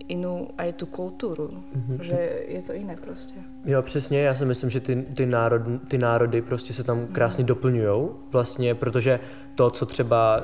inú 0.07 0.47
aj 0.57 0.73
tú 0.73 0.85
kultúru. 0.85 1.63
Mhm. 1.75 2.03
Že 2.03 2.45
je 2.47 2.61
to 2.61 2.73
iné 2.73 2.95
prostě. 2.95 3.39
Jo, 3.65 3.81
přesně, 3.81 4.21
já 4.21 4.35
si 4.35 4.45
myslím, 4.45 4.69
že 4.69 4.79
ty, 4.79 5.05
ty, 5.15 5.25
národ, 5.25 5.61
ty 5.87 5.97
národy 5.97 6.41
prostě 6.41 6.73
se 6.73 6.83
tam 6.83 7.07
krásně 7.07 7.43
doplňují, 7.43 8.09
vlastně, 8.31 8.75
protože 8.75 9.19
to, 9.55 9.69
co 9.69 9.85
třeba 9.85 10.43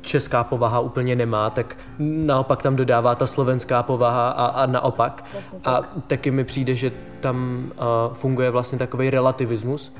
česká 0.00 0.44
povaha 0.44 0.80
úplně 0.80 1.16
nemá, 1.16 1.50
tak 1.50 1.76
naopak 1.98 2.62
tam 2.62 2.76
dodává 2.76 3.14
ta 3.14 3.26
slovenská 3.26 3.82
povaha 3.82 4.30
a, 4.30 4.46
a 4.46 4.66
naopak. 4.66 5.24
Přesně 5.30 5.58
A 5.64 5.80
tak. 5.80 5.90
taky 6.06 6.30
mi 6.30 6.44
přijde, 6.44 6.74
že 6.74 6.92
tam 7.20 7.70
uh, 8.08 8.14
funguje 8.14 8.50
vlastně 8.50 8.78
takový 8.78 9.10
relativismus, 9.10 9.94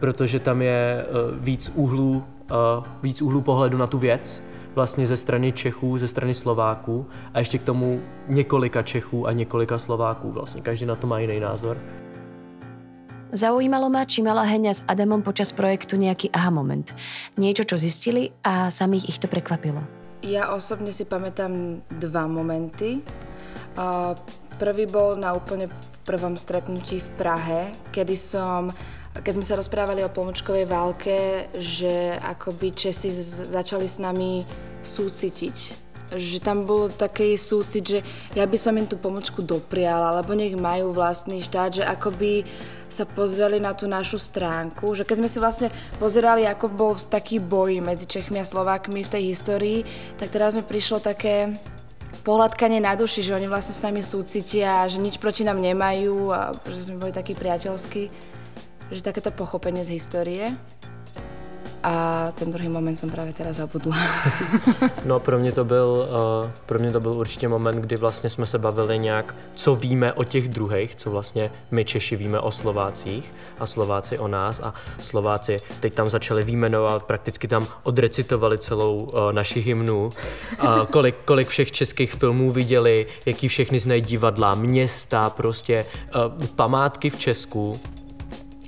protože 0.00 0.40
tam 0.40 0.62
je 0.62 1.06
uh, 1.08 1.44
víc 1.44 1.72
úhlů, 1.74 2.24
uh, 2.50 2.84
víc 3.02 3.22
úhlů 3.22 3.40
pohledu 3.40 3.78
na 3.78 3.86
tu 3.86 3.98
věc, 3.98 4.42
vlastně 4.74 5.06
ze 5.06 5.16
strany 5.16 5.52
Čechů, 5.52 5.98
ze 5.98 6.08
strany 6.08 6.34
Slováků 6.34 7.06
a 7.34 7.38
ještě 7.38 7.58
k 7.58 7.62
tomu 7.62 8.00
několika 8.28 8.82
Čechů 8.82 9.26
a 9.26 9.32
několika 9.32 9.78
Slováků. 9.78 10.30
Vlastně 10.30 10.60
každý 10.62 10.86
na 10.86 10.96
to 10.96 11.06
má 11.06 11.18
jiný 11.18 11.40
názor. 11.40 11.76
Zaujímalo 13.32 13.86
ma, 13.90 14.02
či 14.02 14.26
mala 14.26 14.42
Heňa 14.42 14.74
s 14.74 14.82
Adamom 14.90 15.22
počas 15.22 15.54
projektu 15.54 15.94
nejaký 15.94 16.34
aha 16.34 16.50
moment. 16.50 16.90
Niečo, 17.38 17.62
čo 17.62 17.78
zistili 17.78 18.34
a 18.42 18.74
samých 18.74 19.06
ich 19.06 19.18
to 19.22 19.30
prekvapilo. 19.30 19.86
Ja 20.26 20.50
osobne 20.50 20.90
si 20.90 21.06
pamätám 21.06 21.78
dva 21.94 22.26
momenty. 22.26 23.06
Prvý 24.58 24.84
bol 24.90 25.14
na 25.14 25.30
úplne 25.30 25.70
prvom 26.02 26.34
stretnutí 26.34 26.98
v 26.98 27.08
Prahe, 27.14 27.70
kedy 27.94 28.18
som 28.18 28.74
keď 29.10 29.32
sme 29.34 29.46
sa 29.46 29.58
rozprávali 29.58 30.06
o 30.06 30.12
pomočkovej 30.14 30.70
válke, 30.70 31.50
že 31.58 32.14
akoby 32.22 32.70
Česi 32.70 33.10
začali 33.50 33.90
s 33.90 33.98
nami 33.98 34.46
súcitiť. 34.86 35.56
Že 36.10 36.38
tam 36.42 36.66
bol 36.66 36.90
taký 36.90 37.34
súcit, 37.34 37.86
že 37.86 37.98
ja 38.34 38.46
by 38.46 38.58
som 38.58 38.74
im 38.78 38.86
tú 38.86 38.98
pomočku 38.98 39.42
dopriala, 39.42 40.22
lebo 40.22 40.34
nech 40.34 40.54
majú 40.54 40.94
vlastný 40.94 41.42
štát, 41.42 41.82
že 41.82 41.84
akoby 41.86 42.46
sa 42.90 43.06
pozreli 43.06 43.62
na 43.62 43.70
tú 43.70 43.86
našu 43.86 44.18
stránku, 44.18 44.98
že 44.98 45.06
keď 45.06 45.16
sme 45.22 45.30
si 45.30 45.38
vlastne 45.38 45.68
pozerali, 46.02 46.42
ako 46.46 46.66
bol 46.70 46.98
taký 46.98 47.38
boj 47.38 47.78
medzi 47.78 48.06
Čechmi 48.10 48.42
a 48.42 48.46
Slovákmi 48.46 49.06
v 49.06 49.12
tej 49.14 49.22
histórii, 49.30 49.78
tak 50.18 50.34
teraz 50.34 50.58
mi 50.58 50.66
prišlo 50.66 50.98
také 50.98 51.54
pohľadkanie 52.26 52.82
na 52.82 52.98
duši, 52.98 53.22
že 53.22 53.34
oni 53.38 53.46
vlastne 53.46 53.74
s 53.78 53.86
nami 53.86 54.02
súcitia, 54.02 54.90
že 54.90 54.98
nič 54.98 55.22
proti 55.22 55.46
nám 55.46 55.62
nemajú 55.62 56.34
a 56.34 56.50
že 56.66 56.90
sme 56.90 57.06
boli 57.06 57.12
takí 57.14 57.38
priateľskí, 57.38 58.10
že 58.90 59.02
takéto 59.02 59.30
pochopenie 59.30 59.84
z 59.84 59.88
histórie. 59.88 60.56
A 61.82 62.28
ten 62.34 62.52
druhý 62.52 62.68
moment 62.68 62.96
jsem 62.96 63.10
právě 63.10 63.32
teda 63.32 63.52
zabudla. 63.52 63.96
No 65.04 65.20
pro 65.20 65.38
mě 65.38 65.52
to 65.52 65.64
byl, 65.64 66.08
uh, 66.42 66.50
pro 66.66 66.78
mě 66.78 66.92
to 66.92 67.00
byl 67.00 67.12
určitě 67.12 67.48
moment, 67.48 67.76
kdy 67.76 67.96
vlastně 67.96 68.30
jsme 68.30 68.46
se 68.46 68.58
bavili 68.58 68.98
nějak, 68.98 69.34
co 69.54 69.74
víme 69.74 70.12
o 70.12 70.24
těch 70.24 70.48
druhých, 70.48 70.94
co 70.94 71.10
vlastně 71.10 71.52
my 71.70 71.84
Češi 71.84 72.16
víme 72.16 72.40
o 72.40 72.50
Slovácích 72.52 73.32
a 73.58 73.66
Slováci 73.66 74.18
o 74.18 74.28
nás 74.28 74.60
a 74.60 74.74
Slováci 74.98 75.56
teď 75.80 75.94
tam 75.94 76.08
začali 76.08 76.42
výjmenovat, 76.42 77.02
prakticky 77.02 77.48
tam 77.48 77.66
odrecitovali 77.82 78.58
celou 78.58 78.96
uh, 78.96 79.32
naši 79.32 79.60
hymnu, 79.60 80.04
uh, 80.04 80.84
kolik, 80.90 81.16
kolik 81.24 81.48
všech 81.48 81.72
českých 81.72 82.14
filmů 82.14 82.50
viděli, 82.50 83.06
jaký 83.26 83.48
všechny 83.48 83.80
znají 83.80 84.02
divadla, 84.02 84.54
města, 84.54 85.30
prostě 85.30 85.84
uh, 85.84 86.46
památky 86.46 87.10
v 87.10 87.18
Česku. 87.18 87.80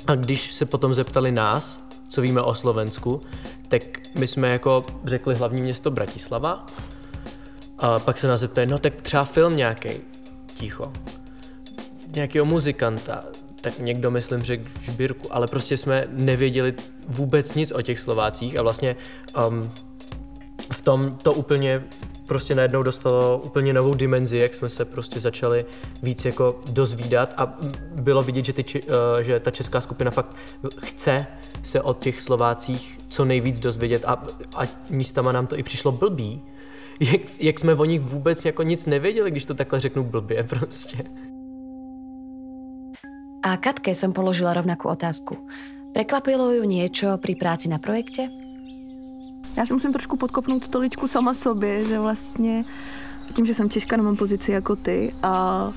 A 0.07 0.15
když 0.15 0.53
se 0.53 0.67
potom 0.67 0.95
zeptali 0.95 1.33
nás, 1.33 1.85
co 2.09 2.21
víme 2.23 2.43
o 2.43 2.55
Slovensku, 2.55 3.21
tak 3.69 3.83
my 4.15 4.27
jsme 4.27 4.49
jako 4.49 4.87
řekli 5.05 5.35
hlavní 5.35 5.63
město 5.63 5.91
Bratislava. 5.91 6.67
A 7.79 7.99
pak 7.99 8.19
se 8.19 8.29
nás 8.29 8.41
zeptali, 8.41 8.67
no 8.67 8.79
tak 8.79 8.95
třeba 8.95 9.25
film 9.25 9.57
nějaký, 9.57 9.89
ticho. 10.55 10.93
Nějakého 12.15 12.47
muzikanta, 12.47 13.21
tak 13.61 13.79
někdo 13.79 14.11
myslím 14.11 14.43
řekl 14.43 14.71
žbírku, 14.81 15.35
ale 15.35 15.47
prostě 15.47 15.77
jsme 15.77 16.07
nevěděli 16.11 16.75
vůbec 17.09 17.55
nic 17.55 17.73
o 17.73 17.83
těch 17.83 18.01
Slovácích 18.01 18.59
a 18.59 18.63
vlastně 18.63 18.97
um, 19.49 19.73
v 20.73 20.83
tom 20.83 21.17
to 21.23 21.33
úplně 21.33 21.85
prostě 22.33 22.55
najednou 22.55 22.83
dostalo 22.83 23.39
úplně 23.45 23.73
novou 23.73 23.95
dimenzi, 23.95 24.39
jak 24.39 24.55
jsme 24.55 24.69
se 24.69 24.85
prostě 24.85 25.21
začali 25.21 25.65
víc 26.03 26.25
jako 26.25 26.61
dozvídat 26.71 27.35
a 27.37 27.59
bylo 28.01 28.23
vidět, 28.23 28.45
že, 28.45 28.53
ty, 28.53 28.65
uh, 28.65 29.23
že 29.23 29.41
ta 29.41 29.51
česká 29.51 29.81
skupina 29.81 30.11
fakt 30.11 30.37
chce 30.81 31.27
se 31.63 31.83
o 31.83 31.95
těch 31.95 32.23
Slovácích 32.23 32.99
co 33.09 33.25
nejvíc 33.25 33.61
dozvědět 33.61 34.05
a, 34.05 34.23
a 34.57 34.63
místama 34.91 35.33
nám 35.33 35.47
to 35.47 35.59
i 35.59 35.63
přišlo 35.63 35.93
blbý, 35.93 36.41
jak, 37.01 37.21
jak 37.41 37.61
jsme 37.61 37.75
o 37.75 37.85
nich 37.85 38.01
vůbec 38.01 38.45
jako 38.45 38.63
nic 38.63 38.87
nevěděli, 38.87 39.31
když 39.31 39.45
to 39.45 39.55
takhle 39.55 39.81
řeknu 39.81 40.05
blbě 40.05 40.45
prostě. 40.45 41.05
A 43.43 43.57
Katke 43.57 43.91
som 43.91 44.15
položila 44.15 44.55
rovnakú 44.55 44.87
otázku. 44.87 45.35
Prekvapilo 45.91 46.55
ju 46.55 46.63
niečo 46.63 47.19
pri 47.19 47.35
práci 47.35 47.67
na 47.67 47.83
projekte? 47.83 48.31
Já 49.57 49.67
si 49.67 49.73
musím 49.73 49.93
trošku 49.93 50.17
podkopnout 50.17 50.65
stoličku 50.65 51.09
sama 51.09 51.35
sobě, 51.35 51.85
že 51.87 51.99
vlastně 51.99 52.65
tím, 53.33 53.47
že 53.47 53.55
jsem 53.55 53.71
Češka, 53.71 53.97
nemám 53.97 54.17
pozici 54.17 54.53
jako 54.53 54.77
ty, 54.77 55.15
a 55.23 55.69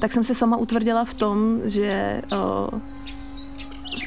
tak 0.00 0.12
jsem 0.12 0.24
se 0.24 0.34
sama 0.34 0.56
utvrdila 0.56 1.04
v 1.04 1.14
tom, 1.14 1.60
že 1.64 2.22
uh, 2.32 2.80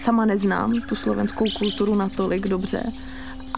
sama 0.02 0.26
neznám 0.26 0.74
tu 0.90 0.96
slovenskou 0.96 1.46
kulturu 1.58 1.96
natolik 1.96 2.48
dobře. 2.48 2.84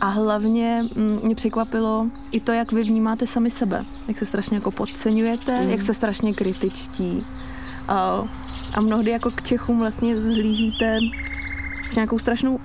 A 0.01 0.09
hlavně 0.09 0.83
mm, 0.95 1.19
mě 1.23 1.35
překvapilo 1.35 2.07
i 2.31 2.39
to, 2.39 2.51
jak 2.51 2.71
vy 2.71 2.81
vnímáte 2.81 3.27
sami 3.27 3.51
sebe. 3.51 3.85
Jak 4.07 4.19
se 4.19 4.25
strašně 4.25 4.57
jako 4.57 4.71
podceňujete, 4.71 5.61
Mm. 5.61 5.69
jak 5.69 5.81
jste 5.81 5.93
strašně 5.93 6.33
kritičtí. 6.33 7.25
A, 7.87 8.23
a 8.77 8.81
mnohdy 8.81 9.11
jako 9.11 9.31
k 9.31 9.43
Čechům 9.43 9.79
vlastně 9.79 10.21
zlížíte 10.21 10.97
s 11.91 11.95
nějakou 11.95 12.19
strašnou, 12.19 12.59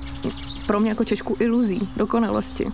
pro 0.67 0.81
mě 0.81 0.89
jako 0.89 1.05
Češku, 1.05 1.37
iluzí 1.41 1.89
dokonalosti. 1.97 2.67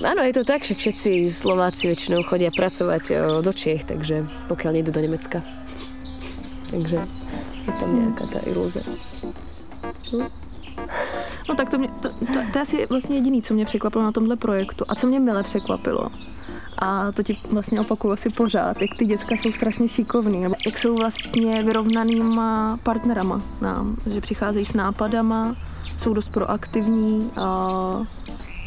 Áno, 0.00 0.24
je 0.24 0.32
to 0.32 0.44
tak, 0.48 0.64
že 0.64 0.78
všetci 0.78 1.28
Slováci 1.28 1.90
väčšinou 1.90 2.24
chodia 2.24 2.48
pracovať 2.48 3.04
o, 3.10 3.16
do 3.44 3.52
Čiech, 3.52 3.84
takže 3.84 4.24
pokiaľ 4.48 4.80
nejdu 4.80 4.96
do 4.96 5.00
Nemecka. 5.02 5.44
Takže 6.72 7.04
je 7.68 7.72
tam 7.76 7.90
nejaká 8.00 8.24
tá 8.32 8.40
ilúze. 8.48 8.80
Hm? 10.14 10.30
No 11.48 11.54
tak 11.54 11.70
to, 11.70 11.78
mě, 11.78 11.88
to, 11.88 12.08
to, 12.08 12.38
to 12.52 12.58
je 12.58 12.62
asi 12.62 12.86
vlastně 12.86 13.16
jediný, 13.16 13.42
co 13.42 13.54
mě 13.54 13.64
překvapilo 13.64 14.04
na 14.04 14.12
tomhle 14.12 14.36
projektu 14.36 14.84
a 14.88 14.94
co 14.94 15.06
mě 15.06 15.20
mile 15.20 15.42
překvapilo. 15.42 16.08
A 16.80 17.12
to 17.12 17.22
ti 17.22 17.36
vlastně 17.50 17.80
opakuju 17.80 18.12
asi 18.12 18.30
pořád, 18.30 18.80
jak 18.80 18.90
ty 18.98 19.04
děcka 19.04 19.34
jsou 19.34 19.52
strašně 19.52 19.88
šikovný, 19.88 20.42
jak 20.66 20.78
jsou 20.78 20.94
vlastně 20.94 21.62
vyrovnanýma 21.62 22.78
partnerama 22.82 23.42
nám, 23.60 23.96
že 24.14 24.20
přicházejí 24.20 24.66
s 24.66 24.72
nápadama, 24.72 25.56
jsou 25.98 26.14
dost 26.14 26.28
proaktivní 26.28 27.30
a 27.42 27.68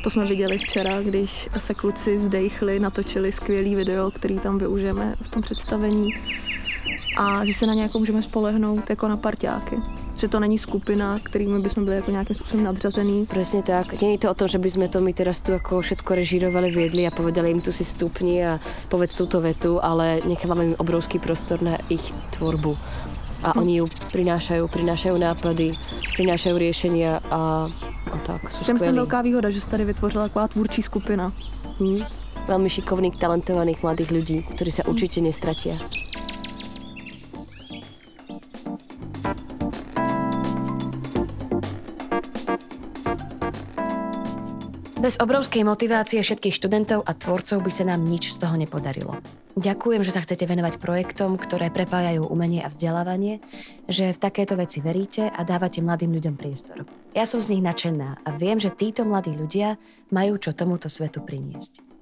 to 0.04 0.10
jsme 0.10 0.26
viděli 0.26 0.58
včera, 0.58 0.96
když 1.06 1.50
se 1.60 1.74
kluci 1.74 2.20
zdejchli, 2.20 2.80
natočili 2.80 3.32
skvělý 3.32 3.76
video, 3.76 4.12
který 4.12 4.40
tam 4.40 4.58
využijeme 4.58 5.16
v 5.22 5.30
tom 5.30 5.42
představení 5.42 6.10
a 7.18 7.46
že 7.46 7.54
se 7.54 7.66
na 7.66 7.74
ně 7.74 7.82
jako 7.82 8.00
můžeme 8.00 8.22
spolehnout 8.22 8.90
jako 8.90 9.08
na 9.08 9.18
parťáky. 9.18 9.76
Že 10.24 10.30
to 10.30 10.40
není 10.40 10.56
skupina, 10.56 11.20
kterými 11.24 11.60
bychom 11.60 11.84
byli 11.84 11.96
jako 11.96 12.12
nějakým 12.12 12.36
způsobem 12.36 12.64
nadřazený. 12.64 13.26
Presne 13.26 13.60
tak. 13.62 14.02
Nie 14.02 14.16
je 14.16 14.24
to 14.24 14.32
o 14.32 14.38
tom, 14.40 14.48
že 14.48 14.56
by 14.56 14.72
sme 14.72 14.88
to 14.88 15.04
my 15.04 15.12
teraz 15.12 15.44
tu 15.44 15.52
ako 15.52 15.84
všetko 15.84 16.16
režírovali, 16.16 16.72
viedli 16.72 17.04
a 17.04 17.12
povedali 17.12 17.52
im 17.52 17.60
tu 17.60 17.76
si 17.76 17.84
stupni 17.84 18.40
a 18.40 18.56
povedz 18.88 19.20
túto 19.20 19.44
vetu, 19.44 19.84
ale 19.84 20.24
nechávame 20.24 20.72
im 20.72 20.80
obrovský 20.80 21.20
prostor 21.20 21.60
na 21.60 21.76
ich 21.92 22.16
tvorbu. 22.40 22.72
A 23.44 23.52
oni 23.60 23.84
ju 23.84 23.86
prinášajú, 24.16 24.64
prinášajú 24.72 25.20
nápady, 25.20 25.76
prinášajú 26.16 26.56
riešenia 26.56 27.20
a, 27.28 27.68
a 28.08 28.18
tak. 28.24 28.48
Sú 28.48 28.64
myslím 28.64 28.80
skvelí. 28.80 28.96
velká 29.04 29.20
výhoda, 29.22 29.52
že 29.52 29.60
se 29.62 29.68
tady 29.68 29.86
vytvořila 29.86 30.32
taková 30.32 30.48
tvůrčí 30.48 30.82
skupina. 30.88 31.36
Hm. 31.84 32.00
Veľmi 32.48 32.70
šikovných, 32.72 33.20
talentovaných 33.20 33.84
mladých 33.84 34.10
ľudí, 34.12 34.38
ktorí 34.56 34.72
sa 34.72 34.88
určite 34.88 35.20
nestratia. 35.20 35.76
Bez 45.04 45.20
obrovskej 45.20 45.68
motivácie 45.68 46.24
všetkých 46.24 46.56
študentov 46.56 47.04
a 47.04 47.12
tvorcov 47.12 47.60
by 47.60 47.72
sa 47.76 47.84
nám 47.84 48.08
nič 48.08 48.32
z 48.32 48.40
toho 48.40 48.56
nepodarilo. 48.56 49.20
Ďakujem, 49.60 50.00
že 50.00 50.16
sa 50.16 50.24
chcete 50.24 50.48
venovať 50.48 50.80
projektom, 50.80 51.36
ktoré 51.36 51.68
prepájajú 51.76 52.24
umenie 52.24 52.64
a 52.64 52.72
vzdelávanie, 52.72 53.44
že 53.92 54.16
v 54.16 54.22
takéto 54.24 54.56
veci 54.56 54.80
veríte 54.80 55.28
a 55.28 55.44
dávate 55.44 55.84
mladým 55.84 56.16
ľuďom 56.16 56.40
priestor. 56.40 56.88
Ja 57.12 57.28
som 57.28 57.44
z 57.44 57.52
nich 57.52 57.68
nadšená 57.68 58.24
a 58.24 58.30
viem, 58.40 58.64
že 58.64 58.72
títo 58.72 59.04
mladí 59.04 59.36
ľudia 59.36 59.76
majú 60.08 60.40
čo 60.40 60.56
tomuto 60.56 60.88
svetu 60.88 61.20
priniesť. 61.20 61.93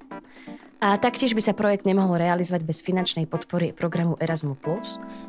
A 0.81 0.97
taktiež 0.97 1.37
by 1.37 1.45
sa 1.45 1.53
projekt 1.53 1.85
nemohol 1.85 2.17
realizovať 2.17 2.65
bez 2.65 2.81
finančnej 2.81 3.29
podpory 3.29 3.69
programu 3.69 4.17
Erasmus+, 4.17 4.57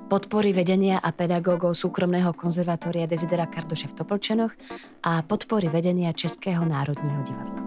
podpory 0.09 0.57
vedenia 0.57 0.97
a 0.97 1.13
pedagógov 1.13 1.77
súkromného 1.77 2.33
konzervatória 2.33 3.05
Desidera 3.05 3.45
Kardoše 3.45 3.93
v 3.93 4.01
Topolčanoch 4.01 4.57
a 5.05 5.21
podpory 5.21 5.69
vedenia 5.69 6.17
Českého 6.17 6.65
národního 6.65 7.21
divadla. 7.29 7.61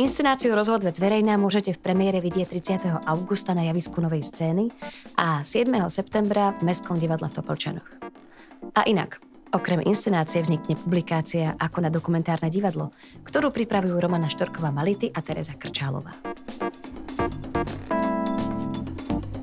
Inscenáciu 0.00 0.56
Rozvod 0.56 0.80
vec 0.80 0.96
verejná 0.96 1.36
môžete 1.36 1.76
v 1.76 1.84
premiére 1.84 2.24
vidieť 2.24 2.48
30. 2.48 3.04
augusta 3.04 3.52
na 3.52 3.68
javisku 3.68 4.00
Novej 4.00 4.24
scény 4.24 4.72
a 5.20 5.44
7. 5.44 5.68
septembra 5.92 6.56
v 6.56 6.72
Mestskom 6.72 6.96
divadle 6.96 7.28
v 7.28 7.36
Topolčanoch. 7.36 7.84
A 8.72 8.88
inak, 8.88 9.20
okrem 9.50 9.82
inscenácie 9.82 10.42
vznikne 10.42 10.78
publikácia 10.78 11.54
Ako 11.58 11.82
na 11.82 11.90
dokumentárne 11.90 12.50
divadlo, 12.50 12.94
ktorú 13.26 13.50
pripravujú 13.50 13.98
Romana 13.98 14.30
Štorková 14.30 14.70
Mality 14.70 15.10
a 15.10 15.20
Teresa 15.22 15.58
Krčálová. 15.58 16.14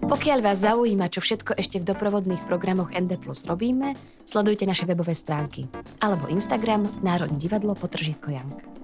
Pokiaľ 0.08 0.40
vás 0.40 0.64
zaujíma, 0.64 1.12
čo 1.12 1.20
všetko 1.20 1.60
ešte 1.60 1.84
v 1.84 1.88
doprovodných 1.92 2.48
programoch 2.48 2.96
ND 2.96 3.20
Plus 3.20 3.44
robíme, 3.44 3.92
sledujte 4.24 4.64
naše 4.64 4.88
webové 4.88 5.12
stránky 5.12 5.68
alebo 6.00 6.32
Instagram 6.32 6.88
Národní 7.04 7.36
divadlo 7.36 7.76
potržitko 7.76 8.32
Jank. 8.32 8.77